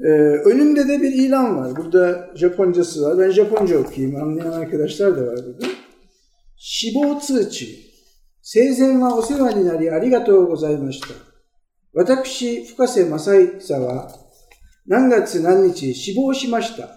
[0.00, 0.08] Ee,
[0.44, 1.76] önünde de bir ilan var.
[1.76, 3.18] Burada Japoncası var.
[3.18, 4.22] Ben Japonca okuyayım.
[4.22, 5.66] Anlayan arkadaşlar da var burada.
[6.56, 7.88] Shibo tsuchi.
[8.42, 11.14] Seizen wa osewa ni nari arigatou gozaimashita.
[11.92, 14.08] Watakushi Fukase Masaisa wa
[14.88, 16.88] 何月何日死亡しました。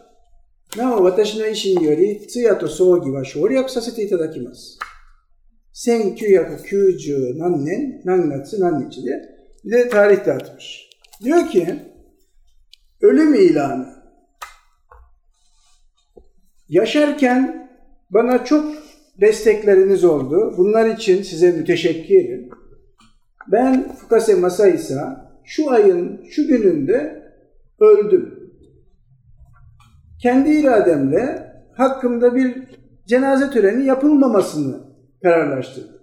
[0.77, 4.79] なお、私の意思により、通夜と葬儀は省略させていただきます。
[5.75, 9.11] 1990何年何月何日で、
[9.64, 10.89] de tarih dağıtmış.
[11.24, 11.80] Diyor ki,
[13.01, 13.88] ölüm ilanı.
[16.70, 17.70] Yaşarken
[18.09, 18.76] bana çok
[19.22, 20.53] destekleriniz oldu.
[20.57, 22.49] Bunlar için size müteşekkirim.
[23.51, 27.24] Ben Fukase Masaisa şu ayın şu gününde
[27.80, 28.51] öldüm.
[30.22, 32.64] Kendi irademle hakkımda bir
[33.05, 34.78] cenaze töreni yapılmamasını
[35.24, 36.01] kararlaştırdım.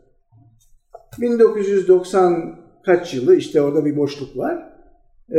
[1.20, 4.72] 1990 kaç yılı işte orada bir boşluk var.
[5.30, 5.38] Ee,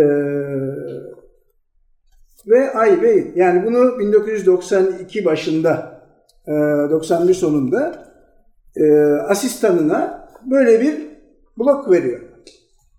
[2.47, 3.35] ve ay ve yıl.
[3.35, 6.01] yani bunu 1992 başında
[6.47, 8.05] e, 91 sonunda
[8.75, 10.95] e, asistanına böyle bir
[11.57, 12.19] blok veriyor.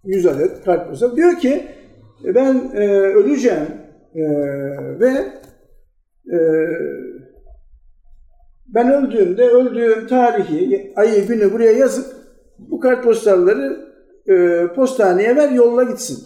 [0.05, 1.17] 100 adet kartpostal.
[1.17, 1.67] Diyor ki
[2.25, 3.69] ben e, öleceğim
[4.15, 4.23] e,
[5.01, 5.11] ve
[6.33, 6.39] e,
[8.67, 12.07] ben öldüğümde öldüğüm tarihi, ayı, günü buraya yazıp
[12.59, 13.90] bu kartpostalları
[14.29, 16.19] e, postaneye ver yolla gitsin.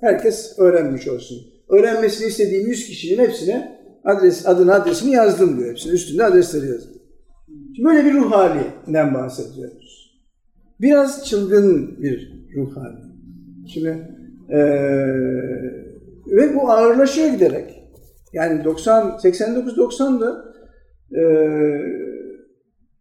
[0.00, 1.38] Herkes öğrenmiş olsun.
[1.68, 5.70] Öğrenmesini istediğim 100 kişinin hepsine adres, adını adresini yazdım diyor.
[5.70, 7.02] Hepsinin üstünde adresleri yazdım.
[7.76, 10.20] Şimdi böyle bir ruh halinden bahsediyoruz.
[10.80, 13.12] Biraz çılgın bir ruh hali.
[13.72, 14.08] Şimdi
[14.50, 14.58] ee,
[16.26, 17.82] ve bu ağırlaşıyor giderek.
[18.32, 20.44] Yani 90 89-90'da
[21.12, 21.22] e,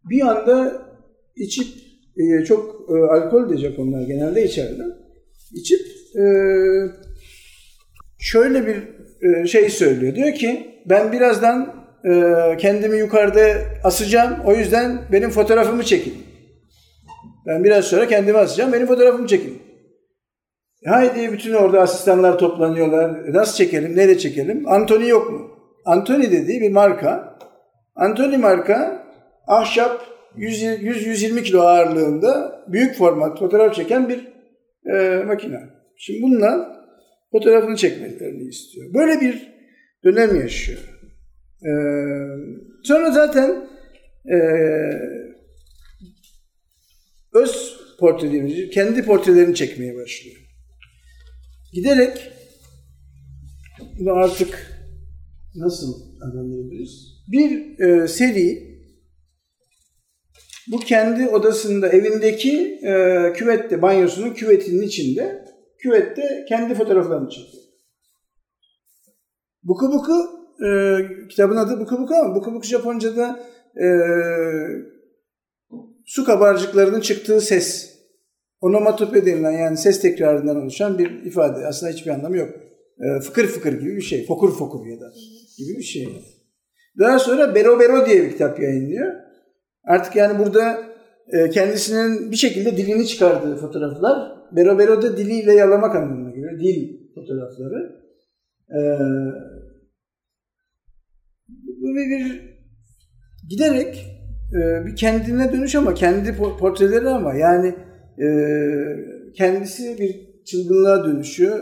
[0.09, 0.81] bir anda
[1.35, 1.67] içip
[2.17, 4.87] e, çok e, alkol de Japonlar genelde içerler.
[5.53, 5.79] İçip
[6.15, 6.23] e,
[8.19, 8.77] şöyle bir
[9.27, 10.15] e, şey söylüyor.
[10.15, 12.11] Diyor ki ben birazdan e,
[12.57, 13.47] kendimi yukarıda
[13.83, 14.37] asacağım.
[14.45, 16.13] O yüzden benim fotoğrafımı çekin.
[17.47, 18.73] Ben biraz sonra kendimi asacağım.
[18.73, 19.61] Benim fotoğrafımı çekin.
[20.85, 23.33] Haydi bütün orada asistanlar toplanıyorlar.
[23.33, 24.63] Nasıl çekelim, nereye çekelim?
[24.67, 25.51] Anthony yok mu?
[25.85, 27.37] Anthony dediği bir marka.
[27.95, 29.05] Anthony marka
[29.47, 34.27] ahşap 100-120 kilo ağırlığında büyük format fotoğraf çeken bir
[34.93, 35.59] e, makine.
[35.97, 36.81] Şimdi bununla
[37.31, 38.93] fotoğrafını çekmelerini istiyor.
[38.93, 39.53] Böyle bir
[40.03, 40.79] dönem yaşıyor.
[41.65, 41.71] E,
[42.83, 43.69] sonra zaten
[44.31, 44.37] e,
[47.33, 50.37] öz portre kendi portrelerini çekmeye başlıyor.
[51.73, 52.31] Giderek
[53.99, 54.81] bunu artık
[55.55, 57.07] nasıl anlayabiliriz?
[57.31, 58.70] Bir e, seri
[60.71, 65.45] bu kendi odasında, evindeki e, küvette, banyosunun küvetinin içinde,
[65.77, 67.63] küvette kendi fotoğraflarını çekiyor.
[69.63, 70.13] Buku Buku,
[70.65, 70.99] e,
[71.29, 73.39] kitabın adı Buku Buku ama Buku Buku Japonca'da
[73.75, 73.85] e,
[76.05, 77.91] su kabarcıklarının çıktığı ses.
[78.61, 81.67] Onomatope denilen yani ses tekrarından oluşan bir ifade.
[81.67, 82.49] Aslında hiçbir anlamı yok.
[82.99, 84.25] E, fıkır fıkır gibi bir şey.
[84.25, 85.11] Fokur fokur ya da
[85.57, 86.07] gibi bir şey.
[86.99, 89.30] Daha sonra Bero Bero diye bir kitap yayınlıyor.
[89.83, 90.91] Artık yani burada
[91.27, 94.31] e, kendisinin bir şekilde dilini çıkardığı fotoğraflar.
[94.51, 96.59] Bero Bero da diliyle yalamak anlamına geliyor.
[96.59, 98.01] Dil fotoğrafları.
[98.69, 98.79] E,
[101.81, 102.51] böyle bir
[103.49, 104.05] giderek
[104.55, 107.75] e, bir kendine dönüş ama kendi portreleri ama yani
[108.21, 108.27] e,
[109.33, 111.59] kendisi bir çılgınlığa dönüşüyor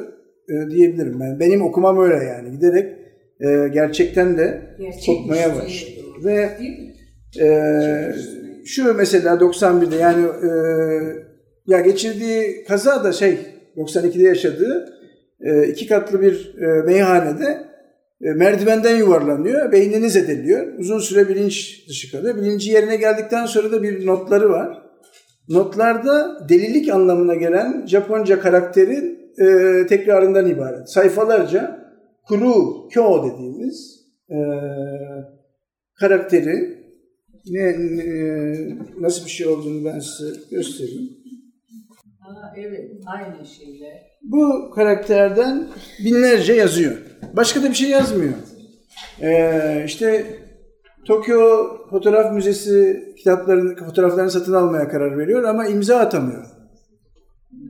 [0.49, 1.39] e, diyebilirim ben.
[1.39, 2.51] Benim okumam öyle yani.
[2.51, 2.95] Giderek
[3.39, 6.23] e, gerçekten de Gerçek kopmaya başlıyor.
[6.23, 6.49] Ve?
[7.41, 8.15] Ee,
[8.65, 10.49] şu mesela 91'de yani e,
[11.67, 13.37] ya geçirdiği kaza da şey
[13.77, 14.93] 92'de yaşadığı
[15.41, 17.69] e, iki katlı bir e, meyhanede
[18.21, 19.71] e, merdivenden yuvarlanıyor.
[19.71, 20.77] Beynini zedeliyor.
[20.77, 22.35] Uzun süre bilinç dışı kalıyor.
[22.35, 24.81] Bilinci yerine geldikten sonra da bir notları var.
[25.49, 30.89] Notlarda delilik anlamına gelen Japonca karakterin e, tekrarından ibaret.
[30.89, 31.79] Sayfalarca
[32.27, 34.37] kuru, kyo dediğimiz e,
[35.99, 36.79] karakteri
[37.47, 37.63] ne,
[37.97, 41.09] ne- nasıl bir şey olduğunu ben size göstereyim.
[42.19, 44.09] Ha, evet, aynı şeyler.
[44.23, 45.67] Bu karakterden
[46.05, 46.97] binlerce yazıyor.
[47.33, 48.33] Başka da bir şey yazmıyor.
[49.21, 50.25] Ee, işte
[51.05, 56.45] Tokyo Fotoğraf Müzesi kitaplarını, fotoğraflarını satın almaya karar veriyor ama imza atamıyor.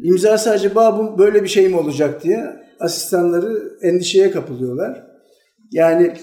[0.03, 2.45] İmzası acaba bu böyle bir şey mi olacak diye
[2.79, 5.03] asistanları endişeye kapılıyorlar.
[5.71, 6.13] Yani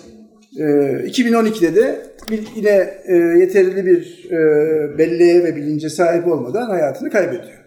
[0.56, 0.62] e,
[1.06, 7.64] 2012'de de bir, yine e, yeterli bir e, belleğe ve bilince sahip olmadan hayatını kaybediyor.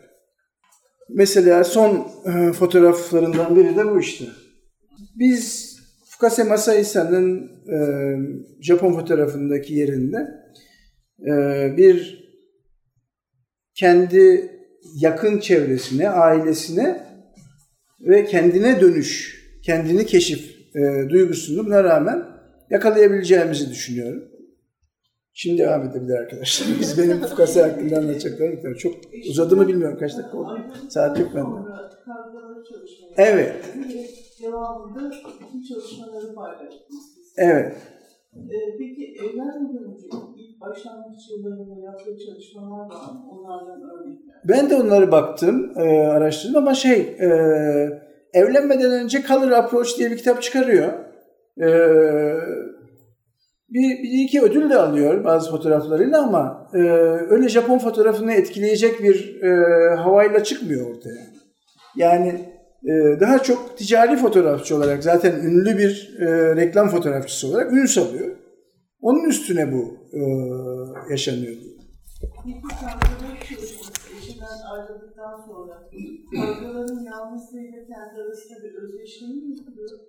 [1.09, 4.25] Mesela son e, fotoğraflarından biri de bu işte.
[5.19, 5.75] Biz
[6.09, 7.77] Fukase Masaisa'nın e,
[8.61, 10.39] Japon fotoğrafındaki yerinde
[11.77, 12.19] bir
[13.75, 14.51] kendi
[14.95, 17.03] yakın çevresine, ailesine
[18.01, 20.55] ve kendine dönüş, kendini keşif
[21.09, 22.38] duygusunu buna rağmen
[22.69, 24.23] yakalayabileceğimizi düşünüyorum.
[25.33, 26.67] Şimdi devam edebilir arkadaşlar.
[26.79, 28.73] Biz benim Fukase hakkında anlatacaklarım.
[28.73, 28.93] Çok
[29.29, 30.59] uzadı mı bilmiyorum kaç dakika oldu.
[30.89, 31.59] Saat yok bende.
[33.17, 33.55] Evet.
[34.43, 35.11] Devamında
[35.41, 37.03] bütün çalışmaları paylaştınız.
[37.37, 37.75] Evet.
[38.79, 40.07] Peki evlenmeden önce
[40.37, 43.25] ilk başlangıç yıllarında yaptığı çalışmalar var mı?
[43.31, 44.35] Onlardan örnekler.
[44.43, 47.27] Ben de onları baktım, e, araştırdım ama şey, e,
[48.33, 51.08] evlenmeden önce Color Approach diye bir kitap çıkarıyor.
[51.59, 51.69] E,
[53.69, 56.77] bir, bir iki ödül de alıyor bazı fotoğraflarıyla ama e,
[57.29, 61.27] öyle Japon fotoğrafını etkileyecek bir e, havayla çıkmıyor ortaya.
[61.95, 62.29] Yani
[62.83, 68.35] e, daha çok ticari fotoğrafçı olarak zaten ünlü bir e, reklam fotoğrafçısı olarak ün salıyor.
[69.01, 70.19] Onun üstüne bu e,
[71.11, 71.55] yaşanıyor.
[73.49, 75.89] Çalışması eşinden ayrıldıktan sonra
[76.35, 79.99] kargaların yalnızlığıyla kendi arasında bir özdeşliği mi kuruyor?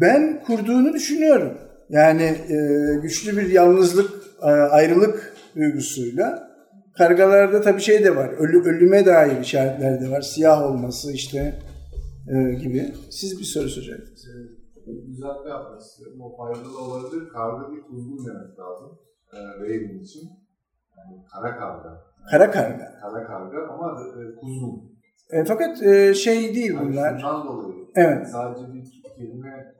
[0.00, 1.58] Ben kurduğunu düşünüyorum.
[1.88, 2.56] Yani e,
[3.02, 4.10] güçlü bir yalnızlık,
[4.42, 6.52] e, ayrılık duygusuyla.
[6.98, 10.20] Kargalarda tabii şey de var, ölü, ölüme dair işaretler de var.
[10.20, 11.58] Siyah olması işte
[12.28, 12.94] e, gibi.
[13.10, 14.26] Siz bir soru soracaktınız.
[15.06, 16.20] düzeltme yapmak istiyorum.
[16.20, 17.28] O faydalı olabilir.
[17.28, 18.98] Karga değil kuzgun demek lazım.
[19.32, 20.22] E, Raven için.
[20.98, 22.04] Yani kara karga.
[22.30, 22.92] Kara karga.
[23.02, 24.92] Kara karga ama e, kuzgun.
[25.30, 27.18] E, fakat e, şey değil Yani bunlar.
[27.18, 27.74] şundan dolayı.
[27.94, 28.28] Evet.
[28.28, 29.74] Sadece bir kelime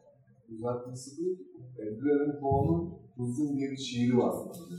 [0.52, 1.38] düzeltmesi değil.
[1.78, 4.34] Edgar Allan Poe'nun diye bir şiiri var.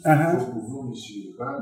[0.05, 0.31] Aha.
[0.39, 1.35] Çok uzun bir şiir.
[1.39, 1.59] Ben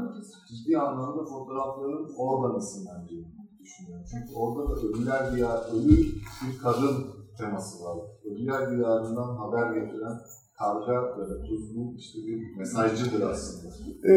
[0.50, 3.28] ciddi anlamda fotoğrafların oradan esinlendiğini
[3.62, 4.06] düşünüyorum.
[4.12, 5.98] Çünkü orada da ölüler diyar, ölü
[6.42, 6.96] bir kadın
[7.38, 7.98] teması var.
[8.26, 10.18] Ölüler diyarından haber getiren
[10.60, 13.74] karga ve kuzgun işte bir mesajcıdır aslında.
[14.10, 14.14] E,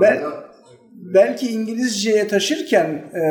[0.00, 0.44] ben, Karga-
[1.14, 3.22] belki İngilizceye taşırken e,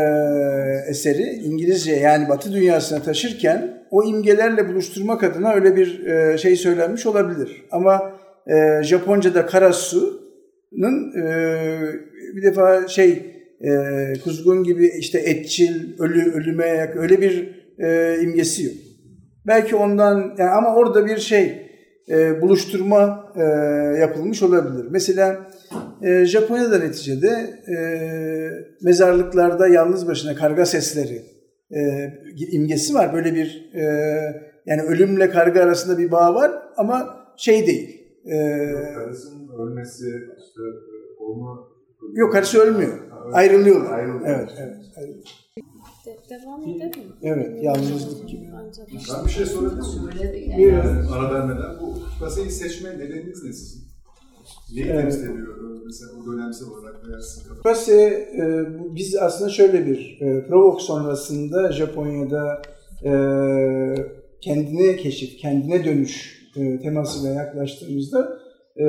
[0.89, 7.05] eseri, İngilizce yani Batı dünyasına taşırken o imgelerle buluşturmak adına öyle bir e, şey söylenmiş
[7.05, 7.65] olabilir.
[7.71, 8.13] Ama
[8.47, 11.79] e, Japonca'da karasu'nun e,
[12.35, 13.69] bir defa şey e,
[14.23, 17.57] kuzgun gibi işte etçil, ölü, ölüme yakın öyle bir
[18.23, 18.73] imgesi yok.
[19.47, 21.67] Belki ondan yani ama orada bir şey
[22.41, 23.33] buluşturma
[23.99, 24.85] yapılmış olabilir.
[24.91, 25.47] Mesela
[26.03, 27.59] e, Japonya'da neticede
[28.81, 31.21] mezarlıklarda yalnız başına karga sesleri
[31.72, 31.80] e,
[32.51, 33.13] imgesi var.
[33.13, 33.84] Böyle bir e,
[34.65, 38.01] yani ölümle karga arasında bir bağ var ama şey değil.
[38.26, 38.38] E,
[38.95, 40.05] Karısının ölmesi
[40.39, 41.68] işte e, onu
[42.13, 43.09] yok karısı ölmüyor.
[43.09, 43.36] Ha, öyle.
[43.36, 43.97] Ayrılıyorlar.
[43.99, 44.26] Ayrılıyor.
[44.28, 44.76] Evet, evet.
[44.97, 45.24] ayrılıyor.
[46.05, 47.13] De- devam edelim mi?
[47.24, 48.41] Evet, yalnızlık gibi.
[49.13, 50.70] Ben bir şey sorabilir miyim?
[50.70, 51.07] Yani.
[51.13, 51.80] Ara vermeden.
[51.82, 53.86] Bu kaseyi seçme nedeniniz ne sizin?
[54.74, 55.01] Neyi Evet.
[55.01, 55.47] temsil ediyor?
[55.86, 57.18] Mesela o dönemsel olarak veya.
[57.63, 57.93] Kase,
[58.38, 62.61] e, bu- biz aslında şöyle bir e, Provok sonrasında Japonya'da
[63.03, 63.11] e,
[64.41, 68.39] kendine keşif, kendine dönüş e, temasıyla yaklaştığımızda
[68.78, 68.86] e,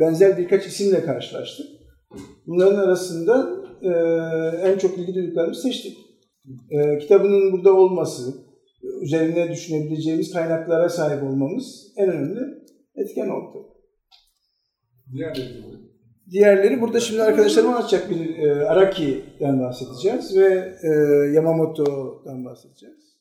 [0.00, 1.66] benzer birkaç isimle karşılaştık.
[2.46, 3.50] Bunların arasında
[3.82, 3.88] e,
[4.68, 5.98] en çok ilgi duyduklarımızı seçtik.
[6.70, 8.34] E, kitabının burada olması,
[9.02, 12.40] üzerine düşünebileceğimiz kaynaklara sahip olmamız en önemli
[12.96, 13.66] etken oldu.
[15.12, 15.70] Diğerleri.
[16.30, 20.88] Diğerleri burada şimdi arkadaşlarım anlatacak bir e, Araki'den bahsedeceğiz ve e,
[21.34, 23.20] Yamamoto'dan bahsedeceğiz.